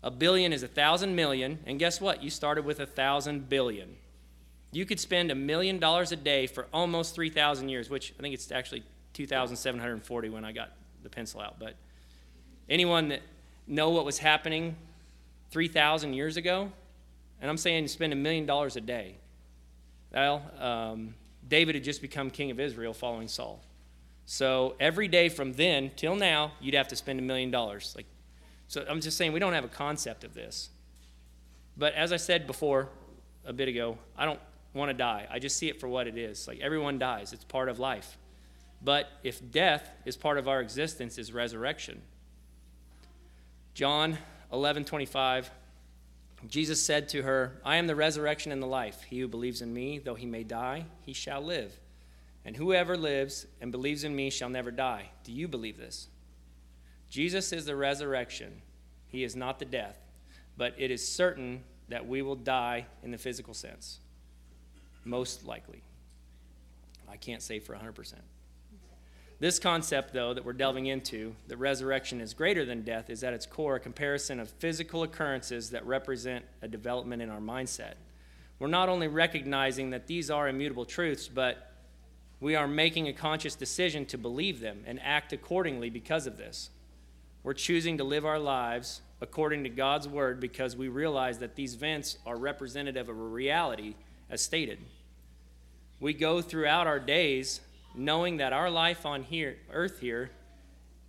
A 0.04 0.12
billion 0.12 0.52
is 0.52 0.64
a 0.64 0.68
thousand 0.68 1.16
million, 1.16 1.60
and 1.66 1.80
guess 1.80 2.02
what? 2.02 2.22
You 2.22 2.30
started 2.30 2.66
with 2.66 2.82
a 2.82 2.86
thousand 2.86 3.48
billion. 3.48 3.96
You 4.74 4.86
could 4.86 5.00
spend 5.00 5.32
a 5.32 5.36
million 5.36 5.80
dollars 5.80 6.12
a 6.12 6.18
day 6.18 6.46
for 6.46 6.68
almost 6.74 7.16
3,000 7.16 7.70
years, 7.70 7.90
which 7.90 8.14
I 8.20 8.22
think 8.22 8.34
it's 8.34 8.52
actually 8.52 8.84
2,740 9.14 10.30
when 10.30 10.44
I 10.44 10.52
got 10.52 10.72
the 11.04 11.10
pencil 11.10 11.42
out. 11.42 11.60
But 11.60 11.76
anyone 12.70 13.10
that 13.10 13.22
know 13.68 13.90
what 13.90 14.06
was 14.06 14.18
happening 14.18 14.76
3,000 15.52 16.14
years 16.14 16.38
ago, 16.38 16.72
and 17.42 17.50
I'm 17.50 17.58
saying 17.58 17.88
spend 17.88 18.14
a 18.14 18.16
million 18.16 18.46
dollars 18.46 18.76
a 18.76 18.82
day. 18.82 19.16
Well, 20.14 20.44
um, 20.60 21.16
David 21.48 21.76
had 21.76 21.84
just 21.84 22.02
become 22.02 22.30
king 22.30 22.52
of 22.52 22.60
Israel 22.60 22.94
following 22.94 23.28
Saul. 23.28 23.62
So 24.26 24.76
every 24.80 25.08
day 25.08 25.30
from 25.30 25.54
then 25.54 25.92
till 25.96 26.16
now, 26.16 26.54
you'd 26.62 26.76
have 26.76 26.88
to 26.90 26.96
spend 26.96 27.20
a 27.20 27.22
million 27.22 27.52
dollars. 27.52 27.94
Like, 27.96 28.06
so 28.68 28.86
I'm 28.88 29.02
just 29.02 29.18
saying 29.18 29.34
we 29.34 29.40
don't 29.40 29.54
have 29.54 29.66
a 29.66 29.70
concept 29.70 30.24
of 30.24 30.34
this. 30.34 30.70
But 31.76 31.94
as 31.94 32.14
I 32.14 32.18
said 32.18 32.48
before, 32.48 32.90
a 33.46 33.54
bit 33.54 33.68
ago, 33.68 33.98
I 34.18 34.26
don't 34.26 34.40
want 34.74 34.90
to 34.90 34.94
die. 34.94 35.28
I 35.30 35.40
just 35.40 35.58
see 35.58 35.70
it 35.70 35.80
for 35.80 35.88
what 35.88 36.08
it 36.08 36.18
is. 36.18 36.48
Like 36.48 36.60
everyone 36.60 36.98
dies. 36.98 37.34
It's 37.34 37.44
part 37.44 37.70
of 37.70 37.80
life. 37.80 38.18
But 38.84 39.10
if 39.24 39.52
death 39.52 39.90
is 40.06 40.18
part 40.18 40.38
of 40.38 40.48
our 40.48 40.60
existence, 40.60 41.18
is 41.18 41.32
resurrection. 41.32 42.02
John 43.74 44.18
11 44.52 44.86
25, 44.86 45.50
Jesus 46.48 46.84
said 46.84 47.08
to 47.10 47.22
her, 47.24 47.60
I 47.64 47.78
am 47.78 47.88
the 47.88 47.96
resurrection 47.96 48.52
and 48.52 48.62
the 48.62 48.68
life. 48.68 49.04
He 49.04 49.20
who 49.20 49.28
believes 49.28 49.62
in 49.62 49.74
me, 49.74 50.00
though 50.00 50.16
he 50.16 50.26
may 50.26 50.44
die, 50.44 50.86
he 51.02 51.14
shall 51.14 51.42
live. 51.42 51.80
And 52.46 52.58
whoever 52.58 52.98
lives 52.98 53.46
and 53.62 53.72
believes 53.72 54.04
in 54.04 54.16
me 54.16 54.30
shall 54.30 54.50
never 54.50 54.70
die. 54.70 55.12
Do 55.24 55.32
you 55.32 55.48
believe 55.48 55.78
this? 55.78 56.10
Jesus 57.10 57.54
is 57.54 57.66
the 57.66 57.76
resurrection. 57.76 58.62
He 59.08 59.24
is 59.24 59.36
not 59.36 59.60
the 59.60 59.66
death. 59.66 59.98
But 60.58 60.76
it 60.78 60.92
is 60.92 61.08
certain 61.08 61.64
that 61.88 62.06
we 62.06 62.22
will 62.22 62.36
die 62.36 62.86
in 63.02 63.12
the 63.12 63.18
physical 63.18 63.54
sense. 63.54 64.00
Most 65.06 65.46
likely. 65.46 65.82
I 67.10 67.16
can't 67.16 67.42
say 67.42 67.60
for 67.60 67.76
100%. 67.76 68.16
This 69.44 69.60
concept, 69.60 70.14
though, 70.14 70.34
that 70.34 70.46
we're 70.46 70.54
delving 70.54 70.86
into, 70.86 71.36
that 71.50 71.58
resurrection 71.58 72.22
is 72.22 72.34
greater 72.34 72.64
than 72.64 72.84
death, 72.84 73.10
is 73.10 73.26
at 73.26 73.34
its 73.34 73.46
core 73.46 73.76
a 73.76 73.80
comparison 73.82 74.40
of 74.40 74.50
physical 74.50 75.04
occurrences 75.04 75.72
that 75.72 75.86
represent 75.86 76.46
a 76.62 76.68
development 76.70 77.22
in 77.22 77.30
our 77.30 77.42
mindset. 77.42 77.96
We're 78.58 78.70
not 78.70 78.88
only 78.88 79.10
recognizing 79.10 79.90
that 79.90 80.08
these 80.08 80.32
are 80.32 80.48
immutable 80.48 80.86
truths, 80.86 81.28
but 81.28 81.74
we 82.40 82.56
are 82.56 82.70
making 82.70 83.10
a 83.10 83.14
conscious 83.14 83.54
decision 83.54 84.06
to 84.06 84.18
believe 84.18 84.62
them 84.62 84.82
and 84.88 84.98
act 85.04 85.34
accordingly 85.34 85.90
because 85.90 86.26
of 86.26 86.38
this. 86.38 86.70
We're 87.44 87.52
choosing 87.52 87.98
to 87.98 88.06
live 88.06 88.26
our 88.26 88.40
lives 88.40 89.02
according 89.20 89.66
to 89.66 89.70
God's 89.70 90.08
word 90.08 90.40
because 90.40 90.78
we 90.78 90.88
realize 90.88 91.40
that 91.40 91.58
these 91.58 91.74
events 91.76 92.18
are 92.26 92.38
representative 92.38 93.10
of 93.10 93.20
a 93.20 93.22
reality 93.22 93.96
as 94.30 94.42
stated. 94.42 94.80
We 96.00 96.14
go 96.14 96.42
throughout 96.42 96.88
our 96.88 97.02
days 97.02 97.60
knowing 97.96 98.38
that 98.38 98.54
our 98.54 98.70
life 98.70 99.06
on 99.06 99.24
here, 99.24 99.58
earth 99.72 100.00
here 100.00 100.32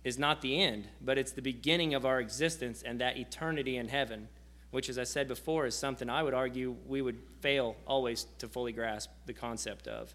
is 0.03 0.19
not 0.19 0.41
the 0.41 0.61
end, 0.61 0.87
but 1.01 1.17
it's 1.17 1.31
the 1.31 1.41
beginning 1.41 1.93
of 1.93 2.05
our 2.05 2.19
existence 2.19 2.83
and 2.83 3.01
that 3.01 3.17
eternity 3.17 3.77
in 3.77 3.87
heaven, 3.87 4.27
which, 4.71 4.87
as 4.87 4.99
I 4.99 5.03
said 5.03 5.27
before, 5.27 5.65
is 5.65 5.75
something 5.75 6.09
I 6.09 6.21
would 6.21 6.33
argue 6.33 6.75
we 6.87 7.01
would 7.01 7.19
fail 7.41 7.75
always 7.87 8.27
to 8.39 8.47
fully 8.47 8.71
grasp 8.71 9.09
the 9.25 9.33
concept 9.33 9.87
of, 9.87 10.13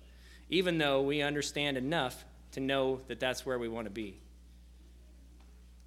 even 0.48 0.78
though 0.78 1.02
we 1.02 1.22
understand 1.22 1.76
enough 1.76 2.24
to 2.52 2.60
know 2.60 3.00
that 3.08 3.20
that's 3.20 3.44
where 3.44 3.58
we 3.58 3.68
want 3.68 3.86
to 3.86 3.90
be. 3.90 4.20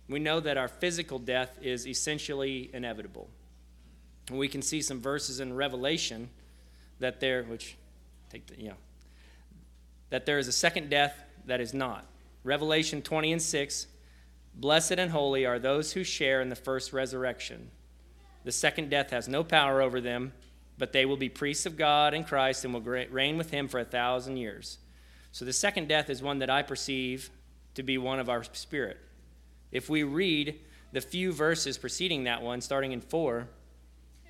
We 0.09 0.19
know 0.19 0.41
that 0.41 0.57
our 0.57 0.67
physical 0.67 1.17
death 1.17 1.57
is 1.61 1.87
essentially 1.87 2.69
inevitable. 2.73 3.29
And 4.29 4.37
we 4.37 4.47
can 4.47 4.61
see 4.61 4.81
some 4.81 4.99
verses 4.99 5.39
in 5.39 5.53
Revelation 5.55 6.29
that 6.99 7.19
there, 7.19 7.43
which 7.43 7.77
take 8.29 8.47
the, 8.47 8.59
you 8.59 8.69
know, 8.69 8.75
that 10.13 10.27
there 10.27 10.37
is 10.37 10.47
a 10.47 10.51
second 10.51 10.91
death 10.91 11.23
that 11.47 11.59
is 11.59 11.73
not. 11.73 12.05
Revelation 12.43 13.01
20 13.01 13.31
and 13.31 13.41
6 13.41 13.87
Blessed 14.53 14.91
and 14.91 15.09
holy 15.09 15.43
are 15.43 15.57
those 15.57 15.93
who 15.93 16.03
share 16.03 16.39
in 16.39 16.49
the 16.49 16.55
first 16.55 16.93
resurrection. 16.93 17.71
The 18.43 18.51
second 18.51 18.91
death 18.91 19.09
has 19.09 19.27
no 19.27 19.43
power 19.43 19.81
over 19.81 19.99
them, 19.99 20.33
but 20.77 20.93
they 20.93 21.07
will 21.07 21.17
be 21.17 21.29
priests 21.29 21.65
of 21.65 21.77
God 21.77 22.13
and 22.13 22.27
Christ 22.27 22.63
and 22.63 22.75
will 22.75 22.81
reign 22.81 23.39
with 23.39 23.49
him 23.49 23.67
for 23.67 23.79
a 23.79 23.85
thousand 23.85 24.37
years. 24.37 24.77
So 25.31 25.45
the 25.45 25.51
second 25.51 25.87
death 25.87 26.11
is 26.11 26.21
one 26.21 26.37
that 26.37 26.49
I 26.51 26.61
perceive 26.61 27.31
to 27.73 27.81
be 27.81 27.97
one 27.97 28.19
of 28.19 28.29
our 28.29 28.43
spirit. 28.43 28.99
If 29.71 29.89
we 29.89 30.03
read 30.03 30.59
the 30.91 31.01
few 31.01 31.31
verses 31.31 31.79
preceding 31.79 32.25
that 32.25 32.43
one, 32.43 32.61
starting 32.61 32.91
in 32.91 33.01
4, 33.01 33.47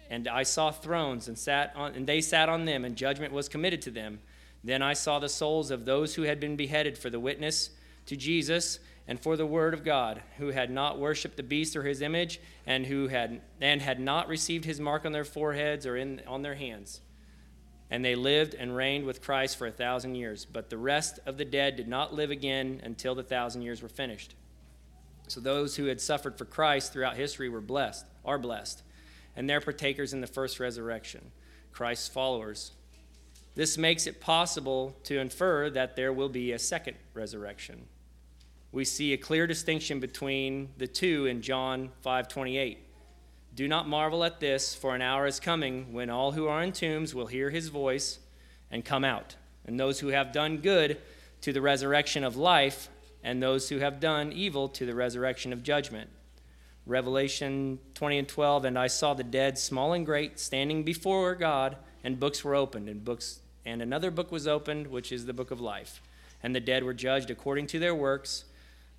and 0.09 0.29
I 0.29 0.43
saw 0.43 0.71
thrones 0.71 1.27
and 1.27 1.37
sat 1.37 1.73
on 1.75 1.93
and 1.93 2.07
they 2.07 2.21
sat 2.21 2.47
on 2.47 2.63
them 2.63 2.85
and 2.85 2.95
judgment 2.95 3.33
was 3.33 3.49
committed 3.49 3.81
to 3.81 3.91
them. 3.91 4.21
Then 4.63 4.81
I 4.81 4.93
saw 4.93 5.19
the 5.19 5.29
souls 5.29 5.71
of 5.71 5.85
those 5.85 6.15
who 6.15 6.23
had 6.23 6.39
been 6.39 6.55
beheaded 6.55 6.97
for 6.97 7.09
the 7.09 7.19
witness 7.19 7.71
to 8.05 8.15
Jesus 8.15 8.79
and 9.07 9.19
for 9.19 9.35
the 9.35 9.45
word 9.45 9.73
of 9.73 9.83
God, 9.83 10.21
who 10.37 10.49
had 10.49 10.71
not 10.71 10.97
worshipped 10.97 11.35
the 11.35 11.43
beast 11.43 11.75
or 11.75 11.83
his 11.83 12.01
image, 12.01 12.39
and 12.65 12.85
who 12.85 13.09
had 13.09 13.41
and 13.59 13.81
had 13.81 13.99
not 13.99 14.29
received 14.29 14.63
his 14.63 14.79
mark 14.79 15.05
on 15.05 15.11
their 15.11 15.25
foreheads 15.25 15.85
or 15.85 15.97
in 15.97 16.21
on 16.25 16.41
their 16.41 16.55
hands. 16.55 17.01
And 17.91 18.03
they 18.03 18.15
lived 18.15 18.55
and 18.55 18.75
reigned 18.75 19.05
with 19.05 19.21
Christ 19.21 19.57
for 19.57 19.67
a 19.67 19.71
thousand 19.71 20.15
years. 20.15 20.45
But 20.45 20.69
the 20.69 20.77
rest 20.77 21.19
of 21.25 21.37
the 21.37 21.45
dead 21.45 21.75
did 21.75 21.87
not 21.87 22.13
live 22.13 22.31
again 22.31 22.79
until 22.83 23.13
the 23.13 23.23
thousand 23.23 23.61
years 23.61 23.81
were 23.81 23.89
finished. 23.89 24.35
So 25.27 25.39
those 25.39 25.75
who 25.75 25.85
had 25.85 26.01
suffered 26.01 26.37
for 26.37 26.45
Christ 26.45 26.93
throughout 26.93 27.17
history 27.17 27.49
were 27.49 27.61
blessed, 27.61 28.05
are 28.25 28.37
blessed, 28.37 28.83
and 29.35 29.49
they're 29.49 29.61
partakers 29.61 30.13
in 30.13 30.21
the 30.21 30.27
first 30.27 30.59
resurrection, 30.59 31.31
Christ's 31.71 32.07
followers. 32.07 32.71
This 33.55 33.77
makes 33.77 34.07
it 34.07 34.19
possible 34.19 34.95
to 35.03 35.19
infer 35.19 35.69
that 35.69 35.95
there 35.95 36.11
will 36.11 36.29
be 36.29 36.51
a 36.51 36.59
second 36.59 36.97
resurrection 37.13 37.87
we 38.73 38.83
see 38.83 39.13
a 39.13 39.17
clear 39.17 39.45
distinction 39.45 39.99
between 39.99 40.69
the 40.77 40.87
two 40.87 41.27
in 41.27 41.43
John 41.43 41.91
5:28. 42.03 42.79
Do 43.53 43.67
not 43.67 43.87
marvel 43.87 44.23
at 44.23 44.39
this, 44.39 44.73
for 44.73 44.95
an 44.95 45.01
hour 45.03 45.27
is 45.27 45.39
coming 45.39 45.93
when 45.93 46.09
all 46.09 46.31
who 46.31 46.47
are 46.47 46.63
in 46.63 46.71
tombs 46.71 47.13
will 47.13 47.27
hear 47.27 47.51
his 47.51 47.67
voice 47.67 48.17
and 48.71 48.83
come 48.83 49.05
out, 49.05 49.35
and 49.63 49.79
those 49.79 49.99
who 49.99 50.07
have 50.07 50.31
done 50.31 50.57
good 50.57 50.99
to 51.41 51.53
the 51.53 51.61
resurrection 51.61 52.23
of 52.23 52.35
life, 52.35 52.89
and 53.23 53.43
those 53.43 53.69
who 53.69 53.77
have 53.77 53.99
done 53.99 54.31
evil 54.31 54.67
to 54.69 54.87
the 54.87 54.95
resurrection 54.95 55.53
of 55.53 55.61
judgment. 55.61 56.09
Revelation 56.87 57.79
20 57.93 58.17
and 58.17 58.27
12, 58.27 58.65
and 58.65 58.77
I 58.77 58.87
saw 58.87 59.13
the 59.13 59.23
dead, 59.23 59.59
small 59.59 59.93
and 59.93 60.03
great, 60.03 60.39
standing 60.39 60.83
before 60.83 61.35
God, 61.35 61.77
and 62.03 62.19
books 62.19 62.43
were 62.43 62.55
opened, 62.55 62.89
and 62.89 63.05
books 63.05 63.42
and 63.65 63.81
another 63.81 64.11
book 64.11 64.31
was 64.31 64.47
opened, 64.47 64.87
which 64.87 65.11
is 65.11 65.25
the 65.25 65.33
book 65.33 65.51
of 65.51 65.61
life. 65.61 66.01
And 66.41 66.55
the 66.55 66.59
dead 66.59 66.83
were 66.83 66.93
judged 66.93 67.29
according 67.29 67.67
to 67.67 67.79
their 67.79 67.95
works 67.95 68.45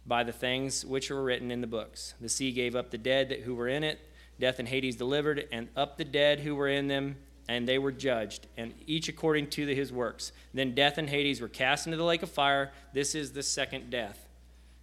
by 0.07 0.25
the 0.25 0.33
things 0.33 0.85
which 0.85 1.11
were 1.11 1.23
written 1.23 1.51
in 1.51 1.61
the 1.61 1.67
books. 1.67 2.15
The 2.21 2.29
sea 2.29 2.53
gave 2.53 2.75
up 2.75 2.91
the 2.91 2.99
dead 2.99 3.43
who 3.45 3.55
were 3.55 3.69
in 3.69 3.85
it, 3.85 4.01
death 4.39 4.59
and 4.59 4.69
Hades 4.69 4.97
delivered, 4.97 5.47
and 5.53 5.69
up 5.77 5.97
the 5.97 6.05
dead 6.05 6.41
who 6.41 6.55
were 6.55 6.69
in 6.69 6.89
them, 6.89 7.17
and 7.49 7.69
they 7.69 7.79
were 7.79 7.93
judged, 7.93 8.47
and 8.57 8.73
each 8.87 9.09
according 9.09 9.49
to 9.51 9.67
his 9.67 9.93
works. 9.93 10.33
Then 10.55 10.75
death 10.75 10.97
and 10.99 11.09
Hades 11.09 11.41
were 11.41 11.49
cast 11.49 11.87
into 11.87 11.97
the 11.97 12.05
lake 12.05 12.23
of 12.23 12.31
fire. 12.31 12.73
This 12.93 13.15
is 13.15 13.33
the 13.33 13.43
second 13.43 13.91
death. 13.91 14.27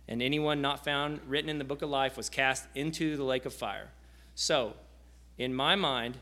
And 0.08 0.22
anyone 0.22 0.62
not 0.62 0.84
found 0.84 1.22
written 1.28 1.50
in 1.50 1.58
the 1.58 1.64
book 1.64 1.82
of 1.82 1.90
life 1.90 2.18
was 2.18 2.30
cast 2.30 2.68
into 2.76 3.18
the 3.18 3.24
lake 3.24 3.46
of 3.46 3.54
fire. 3.54 3.90
So, 4.36 4.74
in 5.38 5.54
my 5.54 5.76
mind, 5.76 6.18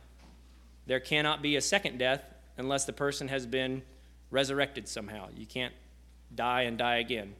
there 0.85 0.99
cannot 0.99 1.41
be 1.41 1.55
a 1.55 1.61
second 1.61 1.97
death 1.97 2.23
unless 2.59 2.85
the 2.85 2.93
person 2.93 3.27
has 3.27 3.45
been 3.45 3.81
resurrected 4.29 4.87
somehow. 4.87 5.29
You 5.35 5.45
can't 5.45 5.73
die 6.35 6.63
and 6.63 6.77
die 6.77 6.97
again 6.97 7.33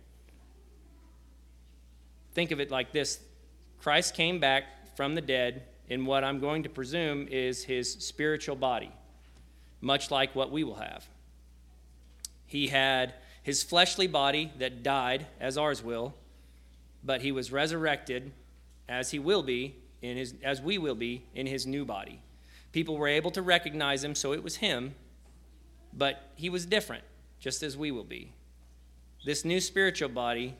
think 2.40 2.52
of 2.52 2.60
it 2.62 2.72
like 2.72 2.94
this 2.94 3.20
Christ 3.82 4.16
came 4.16 4.40
back 4.40 4.96
from 4.96 5.16
the 5.16 5.22
dead 5.22 5.64
in 5.90 6.06
what 6.06 6.24
I'm 6.24 6.40
going 6.40 6.64
to 6.64 6.70
presume 6.70 7.28
is 7.28 7.66
his 7.66 7.92
spiritual 7.92 8.56
body, 8.56 8.92
much 9.82 10.10
like 10.10 10.36
what 10.36 10.50
we 10.50 10.64
will 10.64 10.76
have. 10.76 11.06
He 12.46 12.68
had 12.68 13.14
his 13.44 13.62
fleshly 13.62 14.08
body 14.08 14.54
that 14.58 14.84
died, 14.84 15.28
as 15.40 15.58
ours 15.58 15.84
will, 15.84 16.14
but 17.04 17.22
he 17.22 17.34
was 17.34 17.52
resurrected 17.52 18.32
as 18.88 19.12
he 19.12 19.20
will 19.20 19.44
be 19.44 19.76
in 20.02 20.16
his 20.16 20.34
as 20.44 20.62
we 20.62 20.78
will 20.78 20.96
be 20.96 21.24
in 21.36 21.46
his 21.46 21.68
new 21.68 21.84
body. 21.84 22.22
People 22.72 22.98
were 22.98 23.08
able 23.08 23.32
to 23.32 23.42
recognize 23.42 24.02
him, 24.02 24.16
so 24.16 24.32
it 24.32 24.44
was 24.44 24.58
him, 24.58 24.96
but 25.94 26.30
he 26.36 26.50
was 26.50 26.66
different, 26.66 27.04
just 27.40 27.64
as 27.64 27.78
we 27.78 27.92
will 27.92 28.04
be. 28.04 28.32
This 29.26 29.44
new 29.44 29.60
spiritual 29.60 30.10
body 30.10 30.56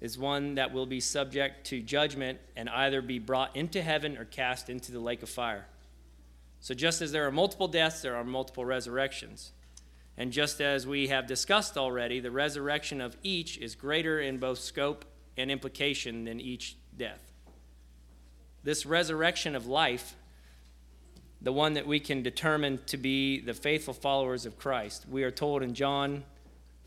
is 0.00 0.18
one 0.18 0.54
that 0.56 0.72
will 0.72 0.86
be 0.86 1.00
subject 1.00 1.66
to 1.66 1.80
judgment 1.80 2.38
and 2.56 2.68
either 2.68 3.00
be 3.00 3.18
brought 3.18 3.54
into 3.56 3.82
heaven 3.82 4.16
or 4.16 4.24
cast 4.24 4.68
into 4.68 4.92
the 4.92 5.00
lake 5.00 5.22
of 5.22 5.28
fire. 5.28 5.66
So, 6.60 6.74
just 6.74 7.02
as 7.02 7.12
there 7.12 7.26
are 7.26 7.32
multiple 7.32 7.68
deaths, 7.68 8.02
there 8.02 8.16
are 8.16 8.24
multiple 8.24 8.64
resurrections. 8.64 9.52
And 10.16 10.32
just 10.32 10.60
as 10.60 10.86
we 10.86 11.08
have 11.08 11.26
discussed 11.26 11.76
already, 11.76 12.20
the 12.20 12.30
resurrection 12.30 13.00
of 13.00 13.16
each 13.22 13.58
is 13.58 13.74
greater 13.74 14.20
in 14.20 14.38
both 14.38 14.58
scope 14.58 15.04
and 15.36 15.50
implication 15.50 16.24
than 16.24 16.40
each 16.40 16.76
death. 16.96 17.32
This 18.62 18.86
resurrection 18.86 19.56
of 19.56 19.66
life, 19.66 20.14
the 21.44 21.52
one 21.52 21.74
that 21.74 21.86
we 21.86 22.00
can 22.00 22.22
determine 22.22 22.80
to 22.86 22.96
be 22.96 23.38
the 23.38 23.52
faithful 23.52 23.92
followers 23.94 24.46
of 24.46 24.58
Christ, 24.58 25.04
we 25.08 25.22
are 25.24 25.30
told 25.30 25.62
in 25.62 25.74
John 25.74 26.24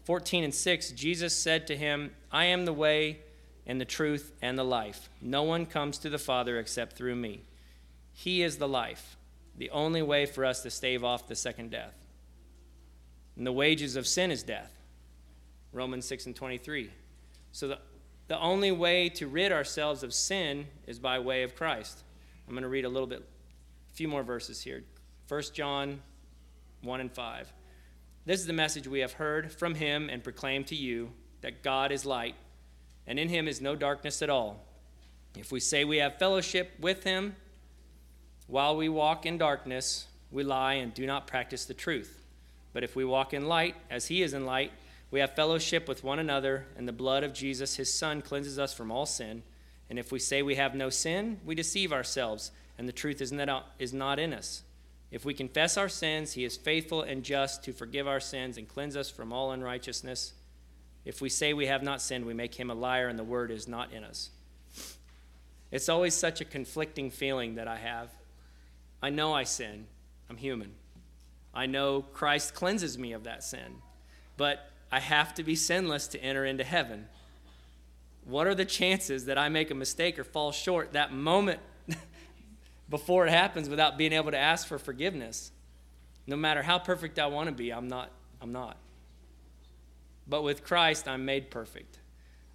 14 0.05 0.43
and 0.43 0.53
6, 0.53 0.91
Jesus 0.91 1.35
said 1.35 1.67
to 1.67 1.77
him, 1.77 2.11
I 2.31 2.45
am 2.45 2.65
the 2.65 2.73
way 2.73 3.19
and 3.67 3.79
the 3.79 3.85
truth 3.85 4.33
and 4.41 4.57
the 4.57 4.63
life. 4.63 5.09
No 5.21 5.43
one 5.43 5.67
comes 5.67 5.99
to 5.99 6.09
the 6.09 6.17
Father 6.17 6.57
except 6.57 6.97
through 6.97 7.15
me. 7.15 7.41
He 8.13 8.41
is 8.41 8.57
the 8.57 8.67
life, 8.67 9.15
the 9.55 9.69
only 9.69 10.01
way 10.01 10.25
for 10.25 10.43
us 10.43 10.63
to 10.63 10.71
stave 10.71 11.03
off 11.03 11.27
the 11.27 11.35
second 11.35 11.69
death. 11.69 11.93
And 13.35 13.45
the 13.45 13.51
wages 13.51 13.95
of 13.95 14.07
sin 14.07 14.31
is 14.31 14.41
death. 14.41 14.73
Romans 15.71 16.05
6 16.05 16.25
and 16.25 16.35
23. 16.35 16.89
So 17.51 17.67
the, 17.67 17.79
the 18.27 18.39
only 18.39 18.71
way 18.71 19.09
to 19.09 19.27
rid 19.27 19.51
ourselves 19.51 20.01
of 20.01 20.15
sin 20.15 20.65
is 20.87 20.97
by 20.97 21.19
way 21.19 21.43
of 21.43 21.55
Christ. 21.55 21.99
I'm 22.47 22.53
going 22.53 22.63
to 22.63 22.69
read 22.69 22.85
a 22.85 22.89
little 22.89 23.07
bit, 23.07 23.23
few 23.97 24.07
more 24.07 24.21
verses 24.21 24.61
here. 24.61 24.83
1 25.27 25.41
John 25.55 25.99
1 26.83 27.01
and 27.01 27.11
5. 27.11 27.51
This 28.27 28.39
is 28.39 28.45
the 28.45 28.53
message 28.53 28.87
we 28.87 28.99
have 28.99 29.13
heard 29.13 29.51
from 29.51 29.73
him 29.73 30.07
and 30.07 30.23
proclaimed 30.23 30.67
to 30.67 30.75
you 30.75 31.09
that 31.41 31.63
God 31.63 31.91
is 31.91 32.05
light, 32.05 32.35
and 33.07 33.17
in 33.17 33.27
him 33.27 33.47
is 33.47 33.59
no 33.59 33.75
darkness 33.75 34.21
at 34.21 34.29
all. 34.29 34.63
If 35.35 35.51
we 35.51 35.59
say 35.59 35.83
we 35.83 35.97
have 35.97 36.19
fellowship 36.19 36.73
with 36.79 37.05
him 37.05 37.37
while 38.45 38.77
we 38.77 38.87
walk 38.87 39.25
in 39.25 39.39
darkness, 39.39 40.05
we 40.29 40.43
lie 40.43 40.73
and 40.73 40.93
do 40.93 41.07
not 41.07 41.25
practice 41.25 41.65
the 41.65 41.73
truth. 41.73 42.21
But 42.73 42.83
if 42.83 42.95
we 42.95 43.03
walk 43.03 43.33
in 43.33 43.47
light, 43.47 43.75
as 43.89 44.05
he 44.05 44.21
is 44.21 44.35
in 44.35 44.45
light, 44.45 44.73
we 45.09 45.21
have 45.21 45.33
fellowship 45.33 45.87
with 45.87 46.03
one 46.03 46.19
another, 46.19 46.67
and 46.77 46.87
the 46.87 46.93
blood 46.93 47.23
of 47.23 47.33
Jesus, 47.33 47.77
his 47.77 47.91
Son, 47.91 48.21
cleanses 48.21 48.59
us 48.59 48.75
from 48.75 48.91
all 48.91 49.07
sin. 49.07 49.41
And 49.89 49.97
if 49.97 50.11
we 50.11 50.19
say 50.19 50.43
we 50.43 50.53
have 50.53 50.75
no 50.75 50.91
sin, 50.91 51.39
we 51.43 51.55
deceive 51.55 51.91
ourselves, 51.91 52.51
and 52.77 52.87
the 52.87 52.93
truth 52.93 53.21
is 53.21 53.31
not, 53.31 53.71
is 53.79 53.93
not 53.93 54.19
in 54.19 54.33
us. 54.33 54.63
If 55.09 55.23
we 55.23 55.33
confess 55.33 55.77
our 55.77 55.89
sins, 55.89 56.33
he 56.33 56.43
is 56.43 56.57
faithful 56.57 57.01
and 57.01 57.23
just 57.23 57.63
to 57.63 57.73
forgive 57.73 58.07
our 58.07 58.19
sins 58.19 58.57
and 58.57 58.67
cleanse 58.67 58.97
us 58.97 59.09
from 59.09 59.31
all 59.31 59.51
unrighteousness. 59.51 60.33
If 61.05 61.21
we 61.21 61.29
say 61.29 61.53
we 61.53 61.67
have 61.67 61.83
not 61.83 62.01
sinned, 62.01 62.25
we 62.25 62.33
make 62.33 62.55
him 62.55 62.69
a 62.69 62.75
liar 62.75 63.07
and 63.07 63.17
the 63.17 63.23
word 63.23 63.49
is 63.49 63.67
not 63.67 63.93
in 63.93 64.03
us. 64.03 64.29
It's 65.71 65.89
always 65.89 66.13
such 66.13 66.41
a 66.41 66.45
conflicting 66.45 67.09
feeling 67.09 67.55
that 67.55 67.67
I 67.67 67.77
have. 67.77 68.09
I 69.01 69.09
know 69.09 69.33
I 69.33 69.43
sin, 69.43 69.87
I'm 70.29 70.37
human. 70.37 70.73
I 71.53 71.65
know 71.65 72.01
Christ 72.01 72.53
cleanses 72.53 72.97
me 72.97 73.13
of 73.13 73.23
that 73.23 73.43
sin, 73.43 73.81
but 74.35 74.69
I 74.91 74.99
have 74.99 75.33
to 75.35 75.43
be 75.43 75.55
sinless 75.55 76.07
to 76.09 76.21
enter 76.21 76.45
into 76.45 76.63
heaven. 76.63 77.07
What 78.25 78.47
are 78.47 78.55
the 78.55 78.65
chances 78.65 79.25
that 79.25 79.37
I 79.37 79.49
make 79.49 79.71
a 79.71 79.75
mistake 79.75 80.19
or 80.19 80.23
fall 80.23 80.51
short 80.51 80.93
that 80.93 81.13
moment 81.13 81.59
before 82.89 83.27
it 83.27 83.31
happens 83.31 83.69
without 83.69 83.97
being 83.97 84.13
able 84.13 84.31
to 84.31 84.37
ask 84.37 84.67
for 84.67 84.79
forgiveness. 84.79 85.51
No 86.25 86.35
matter 86.35 86.61
how 86.61 86.79
perfect 86.79 87.19
I 87.19 87.27
want 87.27 87.47
to 87.47 87.55
be, 87.55 87.71
I'm 87.71 87.87
not. 87.87 88.11
I'm 88.41 88.51
not. 88.51 88.77
But 90.27 90.43
with 90.43 90.63
Christ, 90.63 91.07
I'm 91.07 91.25
made 91.25 91.49
perfect. 91.49 91.99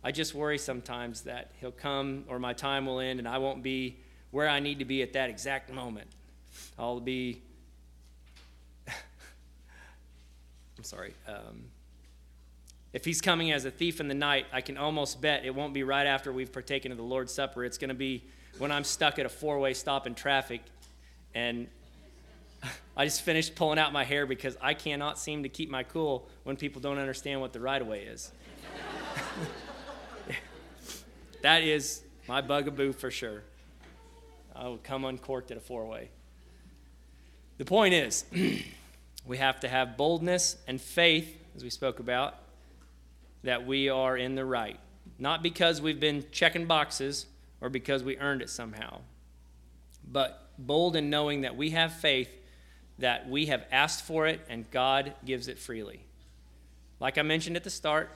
I 0.05 0.13
just 0.13 0.35
worry 0.35 0.59
sometimes 0.59 1.23
that 1.23 1.53
He'll 1.61 1.71
come 1.71 2.25
or 2.29 2.39
my 2.39 2.53
time 2.53 2.87
will 2.87 3.01
end 3.01 3.19
and 3.19 3.29
I 3.29 3.39
won't 3.39 3.63
be 3.63 3.99
where 4.31 4.49
I 4.49 4.61
need 4.61 4.79
to 4.81 4.85
be 4.85 5.03
at 5.03 5.13
that 5.13 5.31
exact 5.31 5.73
moment. 5.73 6.09
I'll 6.79 7.01
be. 7.01 7.43
I'm 8.89 10.85
sorry. 10.85 11.15
Um, 11.27 11.65
if 12.93 13.05
he's 13.05 13.21
coming 13.23 13.53
as 13.53 13.65
a 13.65 13.71
thief 13.71 14.01
in 14.01 14.09
the 14.09 14.15
night, 14.15 14.47
I 14.53 14.61
can 14.61 14.77
almost 14.77 15.21
bet 15.21 15.45
it 15.45 15.55
won't 15.55 15.73
be 15.73 15.83
right 15.83 16.07
after 16.07 16.33
we've 16.33 16.53
partaken 16.53 16.93
of 16.93 16.99
the 16.99 17.05
Lord's 17.05 17.33
Supper. 17.33 17.65
It's 17.65 17.79
going 17.79 17.89
to 17.89 17.95
be 17.95 18.25
when 18.59 18.71
I'm 18.71 18.85
stuck 18.85 19.19
at 19.19 19.27
a 19.27 19.29
four 19.29 19.59
way 19.59 19.75
stop 19.75 20.07
in 20.07 20.15
traffic 20.15 20.63
and 21.35 21.69
I 22.97 23.05
just 23.05 23.23
finished 23.23 23.55
pulling 23.55 23.79
out 23.79 23.93
my 23.93 24.05
hair 24.05 24.27
because 24.27 24.57
I 24.61 24.75
cannot 24.75 25.19
seem 25.19 25.43
to 25.43 25.49
keep 25.49 25.71
my 25.71 25.83
cool 25.83 26.29
when 26.45 26.57
people 26.57 26.81
don't 26.81 26.99
understand 26.99 27.41
what 27.41 27.53
the 27.53 27.61
right 27.61 27.81
of 27.81 27.89
way 27.89 28.03
is. 28.03 28.31
that 31.43 31.63
is 31.63 32.03
my 32.29 32.41
bugaboo 32.41 32.93
for 32.93 33.11
sure. 33.11 33.43
I 34.55 34.69
will 34.69 34.79
come 34.79 35.05
uncorked 35.05 35.51
at 35.51 35.57
a 35.57 35.61
four 35.61 35.87
way. 35.87 36.11
The 37.59 37.65
point 37.65 37.95
is, 37.95 38.25
we 39.27 39.39
have 39.39 39.61
to 39.61 39.69
have 39.69 39.97
boldness 39.97 40.57
and 40.67 40.81
faith, 40.81 41.39
as 41.57 41.63
we 41.63 41.71
spoke 41.71 42.01
about, 42.01 42.37
that 43.45 43.67
we 43.67 43.89
are 43.89 44.17
in 44.17 44.35
the 44.35 44.45
right. 44.45 44.79
Not 45.19 45.43
because 45.43 45.81
we've 45.81 46.01
been 46.01 46.25
checking 46.33 46.67
boxes 46.67 47.27
or 47.63 47.71
because 47.71 48.03
we 48.03 48.19
earned 48.19 48.43
it 48.43 48.51
somehow, 48.51 49.01
but 50.07 50.51
bold 50.59 50.97
in 50.97 51.09
knowing 51.09 51.43
that 51.43 51.57
we 51.57 51.71
have 51.71 51.93
faith 51.95 52.29
that 52.99 53.29
we 53.29 53.47
have 53.47 53.65
asked 53.73 54.05
for 54.05 54.27
it 54.27 54.41
and 54.51 54.71
God 54.71 55.15
gives 55.25 55.49
it 55.49 55.59
freely. 55.59 56.05
Like 57.01 57.17
I 57.17 57.23
mentioned 57.23 57.57
at 57.57 57.65
the 57.65 57.71
start, 57.71 58.11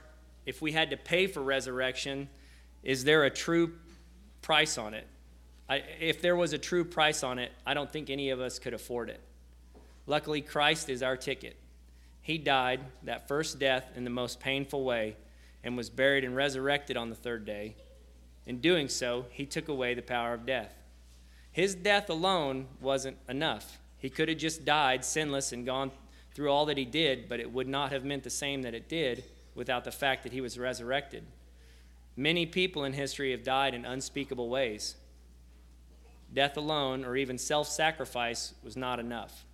if 0.44 0.60
we 0.60 0.72
had 0.72 0.90
to 0.90 0.96
pay 0.96 1.26
for 1.26 1.42
resurrection, 1.42 2.28
is 2.82 3.04
there 3.04 3.24
a 3.24 3.30
true 3.30 3.72
price 4.42 4.78
on 4.78 4.94
it? 4.94 5.06
I, 5.68 5.82
if 5.98 6.20
there 6.20 6.36
was 6.36 6.52
a 6.52 6.58
true 6.58 6.84
price 6.84 7.22
on 7.22 7.38
it, 7.38 7.50
I 7.64 7.74
don't 7.74 7.90
think 7.90 8.10
any 8.10 8.30
of 8.30 8.40
us 8.40 8.58
could 8.58 8.74
afford 8.74 9.10
it. 9.10 9.20
Luckily, 10.06 10.40
Christ 10.40 10.88
is 10.88 11.02
our 11.02 11.16
ticket. 11.16 11.56
He 12.22 12.38
died 12.38 12.80
that 13.04 13.26
first 13.26 13.58
death 13.58 13.90
in 13.96 14.04
the 14.04 14.10
most 14.10 14.38
painful 14.38 14.84
way 14.84 15.16
and 15.64 15.76
was 15.76 15.90
buried 15.90 16.22
and 16.22 16.36
resurrected 16.36 16.96
on 16.96 17.10
the 17.10 17.16
third 17.16 17.44
day. 17.44 17.74
In 18.46 18.60
doing 18.60 18.88
so, 18.88 19.26
he 19.30 19.44
took 19.44 19.68
away 19.68 19.94
the 19.94 20.02
power 20.02 20.32
of 20.32 20.46
death. 20.46 20.72
His 21.50 21.74
death 21.74 22.08
alone 22.08 22.66
wasn't 22.80 23.16
enough. 23.28 23.78
He 23.98 24.10
could 24.10 24.28
have 24.28 24.38
just 24.38 24.64
died 24.64 25.04
sinless 25.04 25.52
and 25.52 25.66
gone 25.66 25.90
through 26.34 26.50
all 26.50 26.66
that 26.66 26.76
he 26.76 26.84
did, 26.84 27.28
but 27.28 27.40
it 27.40 27.50
would 27.50 27.66
not 27.66 27.92
have 27.92 28.04
meant 28.04 28.22
the 28.22 28.30
same 28.30 28.62
that 28.62 28.74
it 28.74 28.88
did 28.88 29.24
without 29.54 29.84
the 29.84 29.90
fact 29.90 30.22
that 30.22 30.32
he 30.32 30.40
was 30.40 30.58
resurrected. 30.58 31.24
Many 32.14 32.46
people 32.46 32.84
in 32.84 32.92
history 32.92 33.30
have 33.32 33.42
died 33.42 33.74
in 33.74 33.84
unspeakable 33.84 34.48
ways. 34.48 34.96
Death 36.32 36.56
alone, 36.56 37.04
or 37.04 37.16
even 37.16 37.38
self 37.38 37.68
sacrifice, 37.68 38.54
was 38.62 38.76
not 38.76 39.00
enough. 39.00 39.44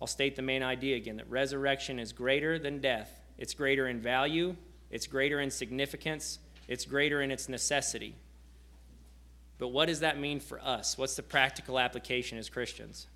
I'll 0.00 0.06
state 0.06 0.36
the 0.36 0.42
main 0.42 0.62
idea 0.62 0.96
again 0.96 1.16
that 1.16 1.30
resurrection 1.30 1.98
is 1.98 2.12
greater 2.12 2.58
than 2.58 2.80
death. 2.80 3.20
It's 3.38 3.54
greater 3.54 3.88
in 3.88 4.00
value, 4.00 4.56
it's 4.90 5.06
greater 5.06 5.40
in 5.40 5.50
significance, 5.50 6.38
it's 6.68 6.84
greater 6.84 7.20
in 7.22 7.30
its 7.30 7.48
necessity. 7.48 8.14
But 9.58 9.68
what 9.68 9.86
does 9.86 10.00
that 10.00 10.20
mean 10.20 10.38
for 10.38 10.60
us? 10.60 10.96
What's 10.96 11.16
the 11.16 11.22
practical 11.22 11.78
application 11.78 12.38
as 12.38 12.48
Christians? 12.48 13.08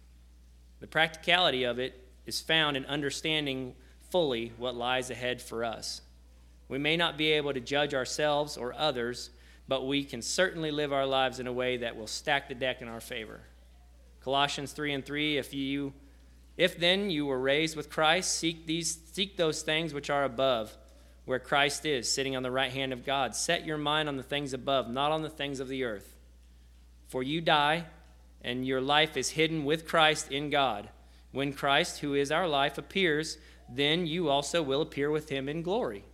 The 0.80 0.88
practicality 0.88 1.62
of 1.62 1.78
it 1.78 2.08
is 2.26 2.40
found 2.40 2.76
in 2.76 2.84
understanding 2.86 3.74
fully 4.10 4.52
what 4.56 4.74
lies 4.74 5.10
ahead 5.10 5.40
for 5.40 5.64
us. 5.64 6.02
We 6.68 6.78
may 6.78 6.96
not 6.96 7.16
be 7.16 7.32
able 7.32 7.52
to 7.52 7.60
judge 7.60 7.94
ourselves 7.94 8.56
or 8.56 8.74
others, 8.74 9.30
but 9.68 9.86
we 9.86 10.04
can 10.04 10.22
certainly 10.22 10.70
live 10.70 10.92
our 10.92 11.06
lives 11.06 11.38
in 11.38 11.46
a 11.46 11.52
way 11.52 11.76
that 11.78 11.96
will 11.96 12.06
stack 12.06 12.48
the 12.48 12.54
deck 12.54 12.82
in 12.82 12.88
our 12.88 13.00
favor. 13.00 13.40
Colossians 14.22 14.72
3 14.72 14.94
and 14.94 15.06
3 15.06 15.38
if 15.38 15.52
you 15.52 15.92
if 16.56 16.78
then 16.78 17.10
you 17.10 17.26
were 17.26 17.40
raised 17.40 17.76
with 17.76 17.90
Christ 17.90 18.34
seek 18.34 18.66
these 18.66 18.98
seek 19.12 19.36
those 19.36 19.62
things 19.62 19.92
which 19.92 20.10
are 20.10 20.24
above 20.24 20.76
where 21.24 21.38
Christ 21.38 21.86
is 21.86 22.12
sitting 22.12 22.36
on 22.36 22.42
the 22.42 22.50
right 22.50 22.72
hand 22.72 22.92
of 22.92 23.04
God 23.04 23.34
set 23.34 23.66
your 23.66 23.78
mind 23.78 24.08
on 24.08 24.16
the 24.16 24.22
things 24.22 24.52
above 24.52 24.88
not 24.88 25.12
on 25.12 25.22
the 25.22 25.30
things 25.30 25.60
of 25.60 25.68
the 25.68 25.84
earth 25.84 26.16
for 27.08 27.22
you 27.22 27.40
die 27.40 27.86
and 28.42 28.66
your 28.66 28.80
life 28.80 29.16
is 29.16 29.30
hidden 29.30 29.64
with 29.64 29.86
Christ 29.86 30.30
in 30.30 30.50
God 30.50 30.88
when 31.30 31.52
Christ 31.52 32.00
who 32.00 32.14
is 32.14 32.32
our 32.32 32.48
life 32.48 32.78
appears 32.78 33.38
then 33.76 34.06
you 34.06 34.28
also 34.28 34.62
will 34.62 34.82
appear 34.82 35.10
with 35.10 35.28
him 35.28 35.48
in 35.48 35.62
glory. 35.62 36.04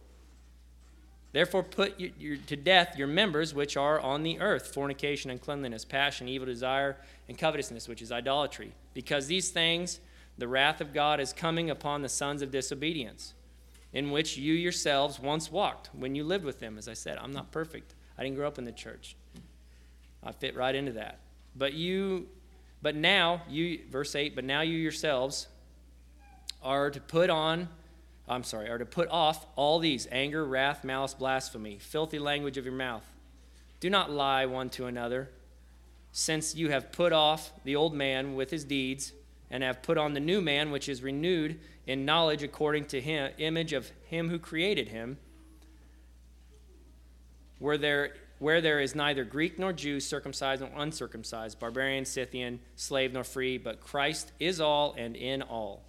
Therefore, 1.32 1.62
put 1.62 1.98
your, 2.00 2.10
your, 2.18 2.36
to 2.46 2.56
death 2.56 2.96
your 2.96 3.06
members 3.06 3.52
which 3.52 3.76
are 3.76 4.00
on 4.00 4.22
the 4.22 4.40
earth 4.40 4.72
fornication, 4.72 5.30
uncleanness, 5.30 5.84
passion, 5.84 6.28
evil 6.28 6.46
desire, 6.46 6.96
and 7.28 7.36
covetousness, 7.36 7.86
which 7.86 8.00
is 8.00 8.10
idolatry. 8.10 8.72
Because 8.94 9.26
these 9.26 9.50
things, 9.50 10.00
the 10.38 10.48
wrath 10.48 10.80
of 10.80 10.94
God 10.94 11.20
is 11.20 11.32
coming 11.32 11.68
upon 11.68 12.02
the 12.02 12.08
sons 12.08 12.40
of 12.40 12.50
disobedience, 12.50 13.34
in 13.92 14.10
which 14.10 14.36
you 14.36 14.54
yourselves 14.54 15.18
once 15.18 15.50
walked 15.50 15.90
when 15.94 16.14
you 16.14 16.24
lived 16.24 16.44
with 16.44 16.60
them. 16.60 16.78
As 16.78 16.88
I 16.88 16.94
said, 16.94 17.18
I'm 17.18 17.32
not 17.32 17.50
perfect. 17.50 17.94
I 18.18 18.22
didn't 18.22 18.36
grow 18.36 18.46
up 18.46 18.58
in 18.58 18.64
the 18.64 18.72
church. 18.72 19.16
I 20.22 20.32
fit 20.32 20.56
right 20.56 20.74
into 20.74 20.92
that. 20.92 21.20
But 21.56 21.74
you, 21.74 22.28
but 22.82 22.94
now, 22.94 23.42
you, 23.48 23.80
verse 23.90 24.14
8, 24.14 24.34
but 24.34 24.44
now 24.44 24.60
you 24.60 24.76
yourselves 24.76 25.48
are 26.62 26.90
to 26.90 27.00
put 27.00 27.30
on, 27.30 27.68
I'm 28.28 28.44
sorry, 28.44 28.68
are 28.68 28.78
to 28.78 28.86
put 28.86 29.08
off 29.10 29.46
all 29.56 29.78
these 29.78 30.06
anger, 30.10 30.44
wrath, 30.44 30.84
malice, 30.84 31.14
blasphemy, 31.14 31.78
filthy 31.78 32.18
language 32.18 32.58
of 32.58 32.64
your 32.64 32.74
mouth. 32.74 33.04
Do 33.80 33.88
not 33.88 34.10
lie 34.10 34.44
one 34.46 34.70
to 34.70 34.86
another, 34.86 35.30
since 36.10 36.54
you 36.54 36.70
have 36.70 36.90
put 36.90 37.12
off 37.12 37.52
the 37.64 37.76
old 37.76 37.94
man 37.94 38.34
with 38.34 38.50
his 38.50 38.64
deeds, 38.64 39.12
and 39.50 39.62
have 39.62 39.82
put 39.82 39.98
on 39.98 40.14
the 40.14 40.20
new 40.20 40.40
man, 40.40 40.70
which 40.70 40.88
is 40.88 41.02
renewed 41.02 41.58
in 41.86 42.04
knowledge 42.04 42.42
according 42.42 42.84
to 42.86 43.00
him 43.00 43.30
image 43.38 43.72
of 43.72 43.90
him 44.04 44.28
who 44.28 44.38
created 44.38 44.88
him. 44.88 45.18
Where 47.58 47.78
there 47.78 48.12
where 48.38 48.60
there 48.60 48.80
is 48.80 48.94
neither 48.94 49.24
Greek 49.24 49.58
nor 49.58 49.72
Jew, 49.72 49.98
circumcised 49.98 50.62
nor 50.62 50.70
uncircumcised, 50.76 51.58
barbarian, 51.58 52.04
Scythian, 52.04 52.60
slave 52.76 53.12
nor 53.12 53.24
free, 53.24 53.58
but 53.58 53.80
Christ 53.80 54.30
is 54.38 54.60
all 54.60 54.94
and 54.96 55.16
in 55.16 55.42
all. 55.42 55.82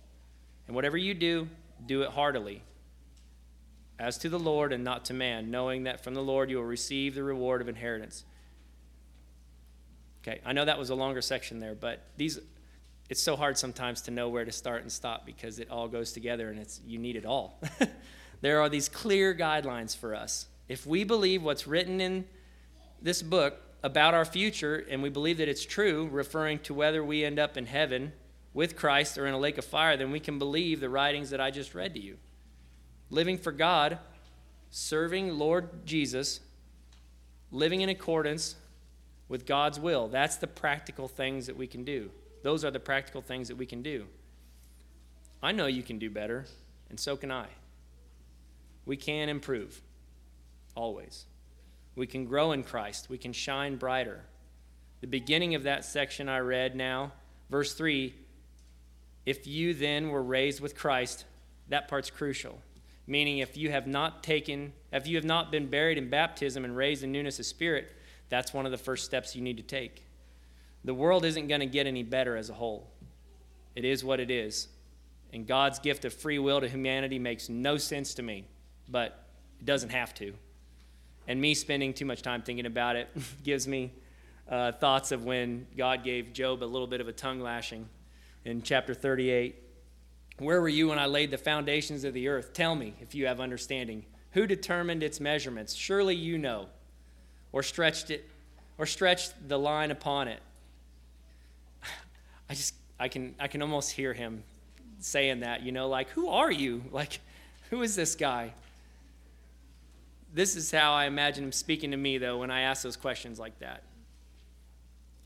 And 0.66 0.76
whatever 0.76 0.98
you 0.98 1.14
do, 1.14 1.48
do 1.86 2.02
it 2.02 2.10
heartily, 2.10 2.64
as 4.00 4.18
to 4.20 4.30
the 4.30 4.40
Lord 4.40 4.74
and 4.74 4.84
not 4.84 5.06
to 5.06 5.14
man, 5.14 5.52
knowing 5.52 5.84
that 5.84 6.04
from 6.04 6.16
the 6.16 6.24
Lord 6.24 6.50
you 6.50 6.58
will 6.58 6.64
receive 6.64 7.14
the 7.14 7.24
reward 7.24 7.62
of 7.62 7.70
inheritance. 7.70 8.26
Okay, 10.24 10.42
I 10.46 10.54
know 10.54 10.66
that 10.66 10.80
was 10.80 10.90
a 10.90 10.96
longer 10.96 11.22
section 11.22 11.60
there, 11.60 11.76
but 11.76 12.02
these 12.18 12.40
it's 13.10 13.22
so 13.22 13.36
hard 13.36 13.58
sometimes 13.58 14.02
to 14.02 14.12
know 14.12 14.30
where 14.30 14.46
to 14.46 14.52
start 14.52 14.84
and 14.84 14.92
stop 14.92 15.26
because 15.26 15.58
it 15.60 15.70
all 15.72 15.88
goes 15.88 16.14
together 16.14 16.50
and 16.50 16.60
it's 16.60 16.80
you 16.86 17.00
need 17.00 17.16
it 17.16 17.26
all. 17.26 17.60
there 18.42 18.62
are 18.62 18.70
these 18.70 18.88
clear 18.88 19.34
guidelines 19.34 19.98
for 19.98 20.14
us. 20.14 20.46
If 20.68 20.86
we 20.86 21.04
believe 21.04 21.42
what's 21.42 21.66
written 21.66 22.00
in 22.00 22.26
this 23.02 23.24
book 23.24 23.60
about 23.82 24.14
our 24.14 24.26
future 24.26 24.86
and 24.90 25.02
we 25.02 25.10
believe 25.10 25.40
that 25.40 25.50
it's 25.50 25.66
true, 25.66 26.08
referring 26.12 26.60
to 26.60 26.74
whether 26.76 27.04
we 27.04 27.26
end 27.26 27.40
up 27.40 27.58
in 27.58 27.66
heaven 27.66 28.14
with 28.54 28.76
Christ 28.76 29.18
or 29.18 29.26
in 29.26 29.34
a 29.34 29.40
lake 29.40 29.58
of 29.58 29.66
fire, 29.66 29.98
then 29.98 30.12
we 30.12 30.20
can 30.20 30.38
believe 30.38 30.80
the 30.80 30.90
writings 30.90 31.32
that 31.32 31.42
I 31.42 31.50
just 31.50 31.74
read 31.74 31.96
to 31.96 32.00
you. 32.00 32.18
Living 33.10 33.40
for 33.40 33.52
God, 33.52 33.98
serving 34.70 35.40
Lord 35.40 35.84
Jesus, 35.84 36.42
living 37.52 37.82
in 37.82 37.90
accordance 37.90 38.56
with 39.28 39.48
God's 39.48 39.80
will. 39.80 40.08
That's 40.08 40.36
the 40.36 40.46
practical 40.46 41.08
things 41.08 41.48
that 41.48 41.58
we 41.58 41.66
can 41.66 41.84
do. 41.84 42.12
Those 42.42 42.64
are 42.64 42.72
the 42.72 42.80
practical 42.80 43.22
things 43.22 43.48
that 43.48 43.58
we 43.58 43.66
can 43.66 43.82
do. 43.82 44.06
I 45.42 45.52
know 45.52 45.68
you 45.68 45.84
can 45.84 46.00
do 46.00 46.10
better, 46.10 46.46
and 46.90 47.00
so 47.00 47.16
can 47.16 47.32
I. 47.32 47.48
We 48.86 48.98
can 48.98 49.30
improve, 49.30 49.82
always. 50.76 51.26
We 51.96 52.08
can 52.08 52.26
grow 52.26 52.52
in 52.52 52.64
Christ. 52.64 53.10
We 53.10 53.18
can 53.18 53.34
shine 53.34 53.76
brighter. 53.76 54.22
The 55.02 55.08
beginning 55.08 55.56
of 55.56 55.64
that 55.64 55.86
section 55.86 56.28
I 56.28 56.40
read 56.40 56.76
now, 56.76 57.14
verse 57.50 57.74
3 57.74 58.14
if 59.26 59.46
you 59.46 59.74
then 59.76 60.10
were 60.10 60.24
raised 60.24 60.60
with 60.60 60.76
Christ, 60.76 61.26
that 61.68 61.88
part's 61.88 62.10
crucial. 62.10 62.62
Meaning, 63.06 63.40
if 63.40 63.58
you 63.58 63.70
have 63.70 63.86
not 63.86 64.24
taken, 64.24 64.74
if 64.92 65.08
you 65.08 65.18
have 65.18 65.26
not 65.26 65.52
been 65.52 65.68
buried 65.68 65.98
in 65.98 66.10
baptism 66.10 66.64
and 66.64 66.76
raised 66.76 67.04
in 67.04 67.12
newness 67.12 67.38
of 67.38 67.46
spirit, 67.46 67.92
that's 68.30 68.54
one 68.54 68.66
of 68.66 68.72
the 68.72 68.78
first 68.78 69.06
steps 69.06 69.36
you 69.36 69.42
need 69.42 69.58
to 69.58 69.64
take. 69.64 70.04
The 70.84 70.94
world 70.94 71.26
isn't 71.26 71.48
going 71.48 71.60
to 71.60 71.66
get 71.66 71.88
any 71.88 72.04
better 72.04 72.38
as 72.38 72.50
a 72.50 72.54
whole. 72.54 72.90
It 73.76 73.86
is 73.86 74.04
what 74.04 74.20
it 74.20 74.32
is. 74.32 74.68
And 75.34 75.46
God's 75.46 75.80
gift 75.80 76.06
of 76.06 76.14
free 76.14 76.40
will 76.40 76.62
to 76.62 76.68
humanity 76.68 77.20
makes 77.20 77.50
no 77.50 77.78
sense 77.78 78.14
to 78.16 78.24
me, 78.24 78.46
but 78.88 79.28
it 79.60 79.66
doesn't 79.66 79.90
have 79.90 80.14
to. 80.16 80.34
And 81.28 81.40
me 81.40 81.54
spending 81.54 81.94
too 81.94 82.06
much 82.06 82.22
time 82.22 82.42
thinking 82.42 82.66
about 82.66 82.96
it 82.96 83.10
gives 83.44 83.68
me 83.68 83.92
uh, 84.50 84.72
thoughts 84.72 85.12
of 85.12 85.26
when 85.26 85.68
God 85.78 86.04
gave 86.04 86.34
Job 86.34 86.64
a 86.64 86.66
little 86.66 86.88
bit 86.88 87.02
of 87.02 87.08
a 87.08 87.14
tongue 87.14 87.40
lashing 87.40 87.88
in 88.46 88.64
chapter 88.64 88.94
38. 88.94 89.56
Where 90.40 90.62
were 90.62 90.70
you 90.70 90.88
when 90.88 90.98
I 90.98 91.06
laid 91.06 91.32
the 91.32 91.38
foundations 91.38 92.04
of 92.04 92.14
the 92.14 92.30
earth? 92.30 92.54
Tell 92.54 92.74
me 92.74 92.96
if 93.02 93.14
you 93.14 93.28
have 93.28 93.40
understanding. 93.40 94.06
Who 94.32 94.48
determined 94.48 95.04
its 95.04 95.20
measurements? 95.20 95.76
Surely 95.76 96.16
you 96.16 96.38
know. 96.38 96.68
Or 97.52 97.62
stretched 97.62 98.10
it 98.10 98.30
or 98.78 98.86
stretched 98.86 99.34
the 99.48 99.60
line 99.60 99.92
upon 99.92 100.30
it. 100.30 100.40
I 102.50 102.54
just 102.54 102.74
I 103.00 103.08
can 103.08 103.36
I 103.40 103.48
can 103.48 103.62
almost 103.62 103.92
hear 103.92 104.14
him 104.14 104.44
saying 105.00 105.42
that, 105.42 105.64
you 105.64 105.72
know, 105.72 105.88
like 105.88 106.10
who 106.10 106.30
are 106.30 106.52
you? 106.52 106.84
Like 106.92 107.20
who 107.70 107.82
is 107.82 107.96
this 107.96 108.16
guy? 108.16 108.54
This 110.34 110.56
is 110.56 110.72
how 110.72 110.94
I 110.94 111.06
imagine 111.06 111.44
him 111.44 111.52
speaking 111.52 111.92
to 111.92 111.98
me 111.98 112.18
though 112.18 112.40
when 112.40 112.52
I 112.52 112.62
ask 112.62 112.84
those 112.84 112.98
questions 112.98 113.40
like 113.40 113.60
that. 113.60 113.84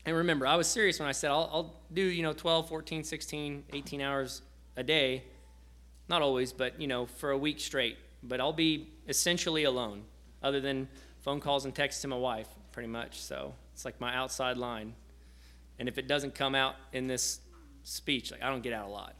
And 0.06 0.16
remember, 0.16 0.46
I 0.46 0.56
was 0.56 0.66
serious 0.66 1.00
when 1.00 1.08
I 1.08 1.12
said 1.12 1.30
I'll, 1.30 1.50
I'll, 1.52 1.74
do, 1.92 2.02
you 2.02 2.22
know, 2.22 2.32
12, 2.32 2.68
14, 2.68 3.04
16, 3.04 3.64
18 3.72 4.00
hours 4.00 4.42
a 4.76 4.82
day. 4.82 5.22
Not 6.08 6.20
always, 6.20 6.52
but, 6.52 6.78
you 6.80 6.86
know, 6.86 7.06
for 7.06 7.30
a 7.30 7.38
week 7.38 7.58
straight. 7.58 7.96
But 8.22 8.40
I'll 8.40 8.52
be 8.52 8.88
essentially 9.08 9.64
alone, 9.64 10.02
other 10.42 10.60
than 10.60 10.88
phone 11.22 11.40
calls 11.40 11.64
and 11.64 11.74
texts 11.74 12.02
to 12.02 12.08
my 12.08 12.16
wife, 12.16 12.48
pretty 12.72 12.88
much. 12.88 13.20
So 13.20 13.54
it's 13.72 13.84
like 13.84 13.98
my 14.00 14.14
outside 14.14 14.58
line. 14.58 14.94
And 15.78 15.88
if 15.88 15.98
it 15.98 16.06
doesn't 16.06 16.34
come 16.34 16.54
out 16.54 16.76
in 16.92 17.06
this 17.06 17.40
speech, 17.82 18.30
like 18.30 18.42
I 18.42 18.50
don't 18.50 18.62
get 18.62 18.72
out 18.72 18.86
a 18.86 18.90
lot. 18.90 19.14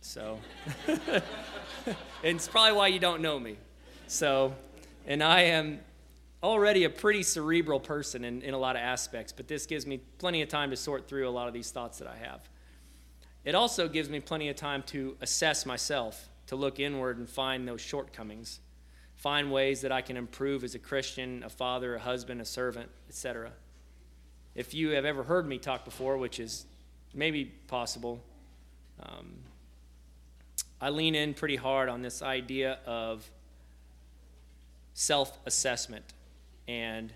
So 0.00 0.38
and 0.86 1.22
it's 2.22 2.48
probably 2.48 2.76
why 2.76 2.88
you 2.88 2.98
don't 2.98 3.20
know 3.20 3.38
me. 3.38 3.56
So, 4.06 4.54
and 5.06 5.22
I 5.22 5.42
am 5.42 5.80
already 6.42 6.84
a 6.84 6.90
pretty 6.90 7.22
cerebral 7.22 7.80
person 7.80 8.24
in, 8.24 8.42
in 8.42 8.54
a 8.54 8.58
lot 8.58 8.76
of 8.76 8.82
aspects, 8.82 9.32
but 9.32 9.48
this 9.48 9.66
gives 9.66 9.86
me 9.86 9.98
plenty 10.18 10.42
of 10.42 10.48
time 10.48 10.70
to 10.70 10.76
sort 10.76 11.08
through 11.08 11.28
a 11.28 11.30
lot 11.30 11.48
of 11.48 11.54
these 11.54 11.70
thoughts 11.70 11.98
that 11.98 12.08
I 12.08 12.16
have. 12.16 12.48
It 13.44 13.54
also 13.54 13.88
gives 13.88 14.08
me 14.08 14.20
plenty 14.20 14.48
of 14.48 14.56
time 14.56 14.82
to 14.84 15.16
assess 15.20 15.66
myself, 15.66 16.28
to 16.48 16.56
look 16.56 16.78
inward 16.78 17.18
and 17.18 17.28
find 17.28 17.66
those 17.66 17.80
shortcomings, 17.80 18.60
find 19.14 19.50
ways 19.50 19.80
that 19.80 19.92
I 19.92 20.02
can 20.02 20.16
improve 20.16 20.62
as 20.62 20.74
a 20.74 20.78
Christian, 20.78 21.42
a 21.44 21.48
father, 21.48 21.96
a 21.96 22.00
husband, 22.00 22.40
a 22.40 22.44
servant, 22.44 22.90
etc. 23.08 23.52
If 24.56 24.72
you 24.72 24.90
have 24.90 25.04
ever 25.04 25.22
heard 25.22 25.46
me 25.46 25.58
talk 25.58 25.84
before, 25.84 26.16
which 26.16 26.40
is 26.40 26.64
maybe 27.12 27.44
possible, 27.44 28.22
um, 29.02 29.34
I 30.80 30.88
lean 30.88 31.14
in 31.14 31.34
pretty 31.34 31.56
hard 31.56 31.90
on 31.90 32.00
this 32.00 32.22
idea 32.22 32.78
of 32.86 33.30
self 34.94 35.38
assessment 35.44 36.06
and 36.66 37.12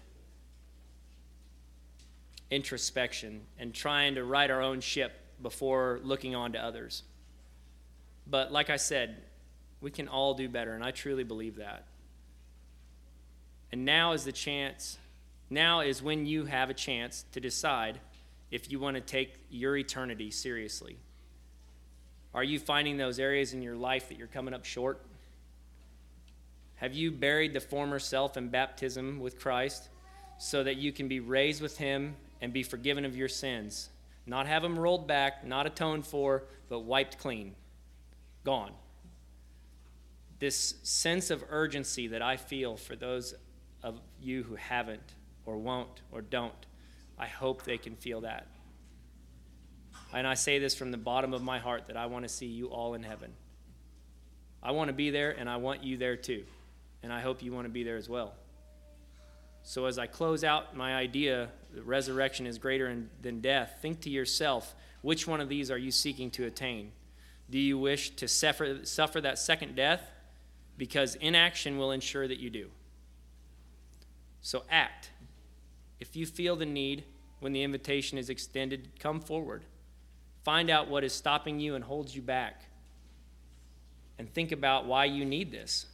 introspection 2.50 3.40
and 3.59 3.72
trying 3.72 4.16
to 4.16 4.24
right 4.24 4.50
our 4.50 4.61
own 4.61 4.83
ship 4.83 5.12
before 5.42 5.98
looking 6.03 6.35
on 6.35 6.53
to 6.53 6.59
others. 6.62 7.05
But 8.26 8.53
like 8.53 8.68
I 8.68 8.76
said, 8.76 9.16
we 9.81 9.90
can 9.90 10.09
all 10.09 10.35
do 10.35 10.46
better, 10.46 10.74
and 10.74 10.85
I 10.85 10.90
truly 10.90 11.24
believe 11.24 11.57
that. 11.57 11.87
And 13.72 13.87
now 13.87 14.12
is 14.12 14.24
the 14.24 14.33
chance, 14.33 14.98
now 15.50 15.80
is 15.80 16.02
when 16.02 16.24
you 16.24 16.44
have 16.44 16.70
a 16.70 16.74
chance 16.74 17.24
to 17.32 17.40
decide 17.40 18.00
if 18.50 18.70
you 18.70 18.78
want 18.78 18.94
to 18.94 19.00
take 19.00 19.34
your 19.50 19.76
eternity 19.76 20.30
seriously. 20.30 20.96
Are 22.32 22.44
you 22.44 22.60
finding 22.60 22.96
those 22.96 23.18
areas 23.18 23.52
in 23.52 23.60
your 23.60 23.76
life 23.76 24.08
that 24.08 24.18
you're 24.18 24.28
coming 24.28 24.54
up 24.54 24.64
short? 24.64 25.04
Have 26.76 26.94
you 26.94 27.10
buried 27.10 27.52
the 27.52 27.60
former 27.60 27.98
self 27.98 28.36
in 28.36 28.48
baptism 28.48 29.20
with 29.20 29.38
Christ 29.38 29.88
so 30.38 30.62
that 30.62 30.76
you 30.76 30.92
can 30.92 31.08
be 31.08 31.20
raised 31.20 31.60
with 31.60 31.76
Him 31.76 32.16
and 32.40 32.52
be 32.52 32.62
forgiven 32.62 33.04
of 33.04 33.16
your 33.16 33.28
sins? 33.28 33.90
Not 34.26 34.46
have 34.46 34.62
them 34.62 34.78
rolled 34.78 35.08
back, 35.08 35.44
not 35.44 35.66
atoned 35.66 36.06
for, 36.06 36.44
but 36.68 36.80
wiped 36.80 37.18
clean. 37.18 37.54
Gone. 38.44 38.72
This 40.38 40.76
sense 40.84 41.30
of 41.30 41.44
urgency 41.50 42.06
that 42.08 42.22
I 42.22 42.36
feel 42.36 42.76
for 42.76 42.96
those 42.96 43.34
of 43.82 44.00
you 44.20 44.44
who 44.44 44.54
haven't 44.54 45.14
or 45.50 45.58
won't 45.58 46.02
or 46.12 46.22
don't, 46.22 46.66
I 47.18 47.26
hope 47.26 47.64
they 47.64 47.76
can 47.76 47.96
feel 47.96 48.20
that. 48.22 48.46
And 50.12 50.26
I 50.26 50.34
say 50.34 50.58
this 50.58 50.74
from 50.74 50.90
the 50.90 50.96
bottom 50.96 51.34
of 51.34 51.42
my 51.42 51.58
heart 51.58 51.86
that 51.88 51.96
I 51.96 52.06
want 52.06 52.24
to 52.24 52.28
see 52.28 52.46
you 52.46 52.68
all 52.68 52.94
in 52.94 53.02
heaven. 53.02 53.32
I 54.62 54.72
want 54.72 54.88
to 54.88 54.94
be 54.94 55.10
there, 55.10 55.30
and 55.30 55.48
I 55.48 55.56
want 55.56 55.82
you 55.84 55.96
there 55.96 56.16
too. 56.16 56.44
And 57.02 57.12
I 57.12 57.20
hope 57.20 57.42
you 57.42 57.52
want 57.52 57.66
to 57.66 57.70
be 57.70 57.82
there 57.82 57.96
as 57.96 58.08
well. 58.08 58.34
So, 59.62 59.86
as 59.86 59.98
I 59.98 60.06
close 60.06 60.42
out 60.42 60.76
my 60.76 60.94
idea 60.94 61.50
that 61.74 61.84
resurrection 61.84 62.46
is 62.46 62.58
greater 62.58 63.04
than 63.22 63.40
death, 63.40 63.78
think 63.82 64.00
to 64.02 64.10
yourself 64.10 64.74
which 65.02 65.26
one 65.26 65.40
of 65.40 65.48
these 65.48 65.70
are 65.70 65.78
you 65.78 65.90
seeking 65.90 66.30
to 66.32 66.46
attain? 66.46 66.92
Do 67.50 67.58
you 67.58 67.78
wish 67.78 68.10
to 68.16 68.28
suffer, 68.28 68.84
suffer 68.84 69.20
that 69.20 69.38
second 69.38 69.76
death? 69.76 70.10
Because 70.76 71.14
inaction 71.16 71.78
will 71.78 71.90
ensure 71.90 72.26
that 72.26 72.38
you 72.38 72.50
do. 72.50 72.70
So, 74.40 74.64
act. 74.70 75.10
If 76.00 76.16
you 76.16 76.26
feel 76.26 76.56
the 76.56 76.66
need 76.66 77.04
when 77.38 77.52
the 77.52 77.62
invitation 77.62 78.18
is 78.18 78.30
extended, 78.30 78.98
come 78.98 79.20
forward. 79.20 79.64
Find 80.42 80.70
out 80.70 80.88
what 80.88 81.04
is 81.04 81.12
stopping 81.12 81.60
you 81.60 81.74
and 81.74 81.84
holds 81.84 82.16
you 82.16 82.22
back. 82.22 82.62
And 84.18 84.32
think 84.32 84.52
about 84.52 84.86
why 84.86 85.04
you 85.04 85.24
need 85.24 85.52
this. 85.52 85.86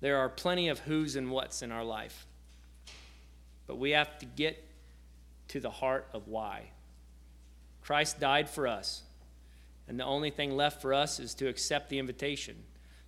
There 0.00 0.18
are 0.18 0.28
plenty 0.28 0.68
of 0.68 0.78
who's 0.80 1.16
and 1.16 1.30
what's 1.30 1.62
in 1.62 1.72
our 1.72 1.84
life. 1.84 2.26
But 3.66 3.78
we 3.78 3.90
have 3.90 4.18
to 4.18 4.26
get 4.26 4.62
to 5.48 5.60
the 5.60 5.70
heart 5.70 6.06
of 6.12 6.28
why. 6.28 6.70
Christ 7.82 8.20
died 8.20 8.48
for 8.48 8.66
us. 8.66 9.02
And 9.88 9.98
the 9.98 10.04
only 10.04 10.30
thing 10.30 10.56
left 10.56 10.82
for 10.82 10.92
us 10.92 11.18
is 11.18 11.34
to 11.36 11.48
accept 11.48 11.88
the 11.88 11.98
invitation. 11.98 12.56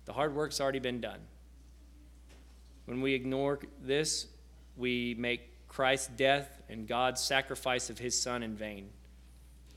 The 0.05 0.13
hard 0.13 0.35
work's 0.35 0.59
already 0.59 0.79
been 0.79 0.99
done. 0.99 1.19
When 2.91 2.99
we 2.99 3.13
ignore 3.13 3.57
this, 3.81 4.27
we 4.75 5.15
make 5.17 5.67
Christ's 5.69 6.09
death 6.17 6.61
and 6.67 6.85
God's 6.85 7.21
sacrifice 7.21 7.89
of 7.89 7.97
his 7.97 8.21
son 8.21 8.43
in 8.43 8.53
vain. 8.53 8.89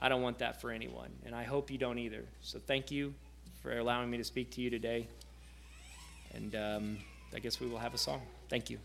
I 0.01 0.09
don't 0.09 0.21
want 0.21 0.41
that 0.41 0.61
for 0.61 0.73
anyone, 0.73 1.11
and 1.25 1.33
I 1.33 1.45
hope 1.45 1.71
you 1.71 1.79
don't 1.79 2.01
either. 2.01 2.25
So 2.41 2.59
thank 2.59 2.91
you 2.91 3.15
for 3.63 3.79
allowing 3.79 4.11
me 4.11 4.17
to 4.19 4.25
speak 4.25 4.51
to 4.55 4.61
you 4.61 4.69
today. 4.69 5.07
And 6.35 6.57
um, 6.57 6.99
I 7.33 7.39
guess 7.39 7.61
we 7.61 7.69
will 7.69 7.79
have 7.79 7.95
a 7.95 7.99
song. 7.99 8.21
Thank 8.49 8.69
you. 8.69 8.79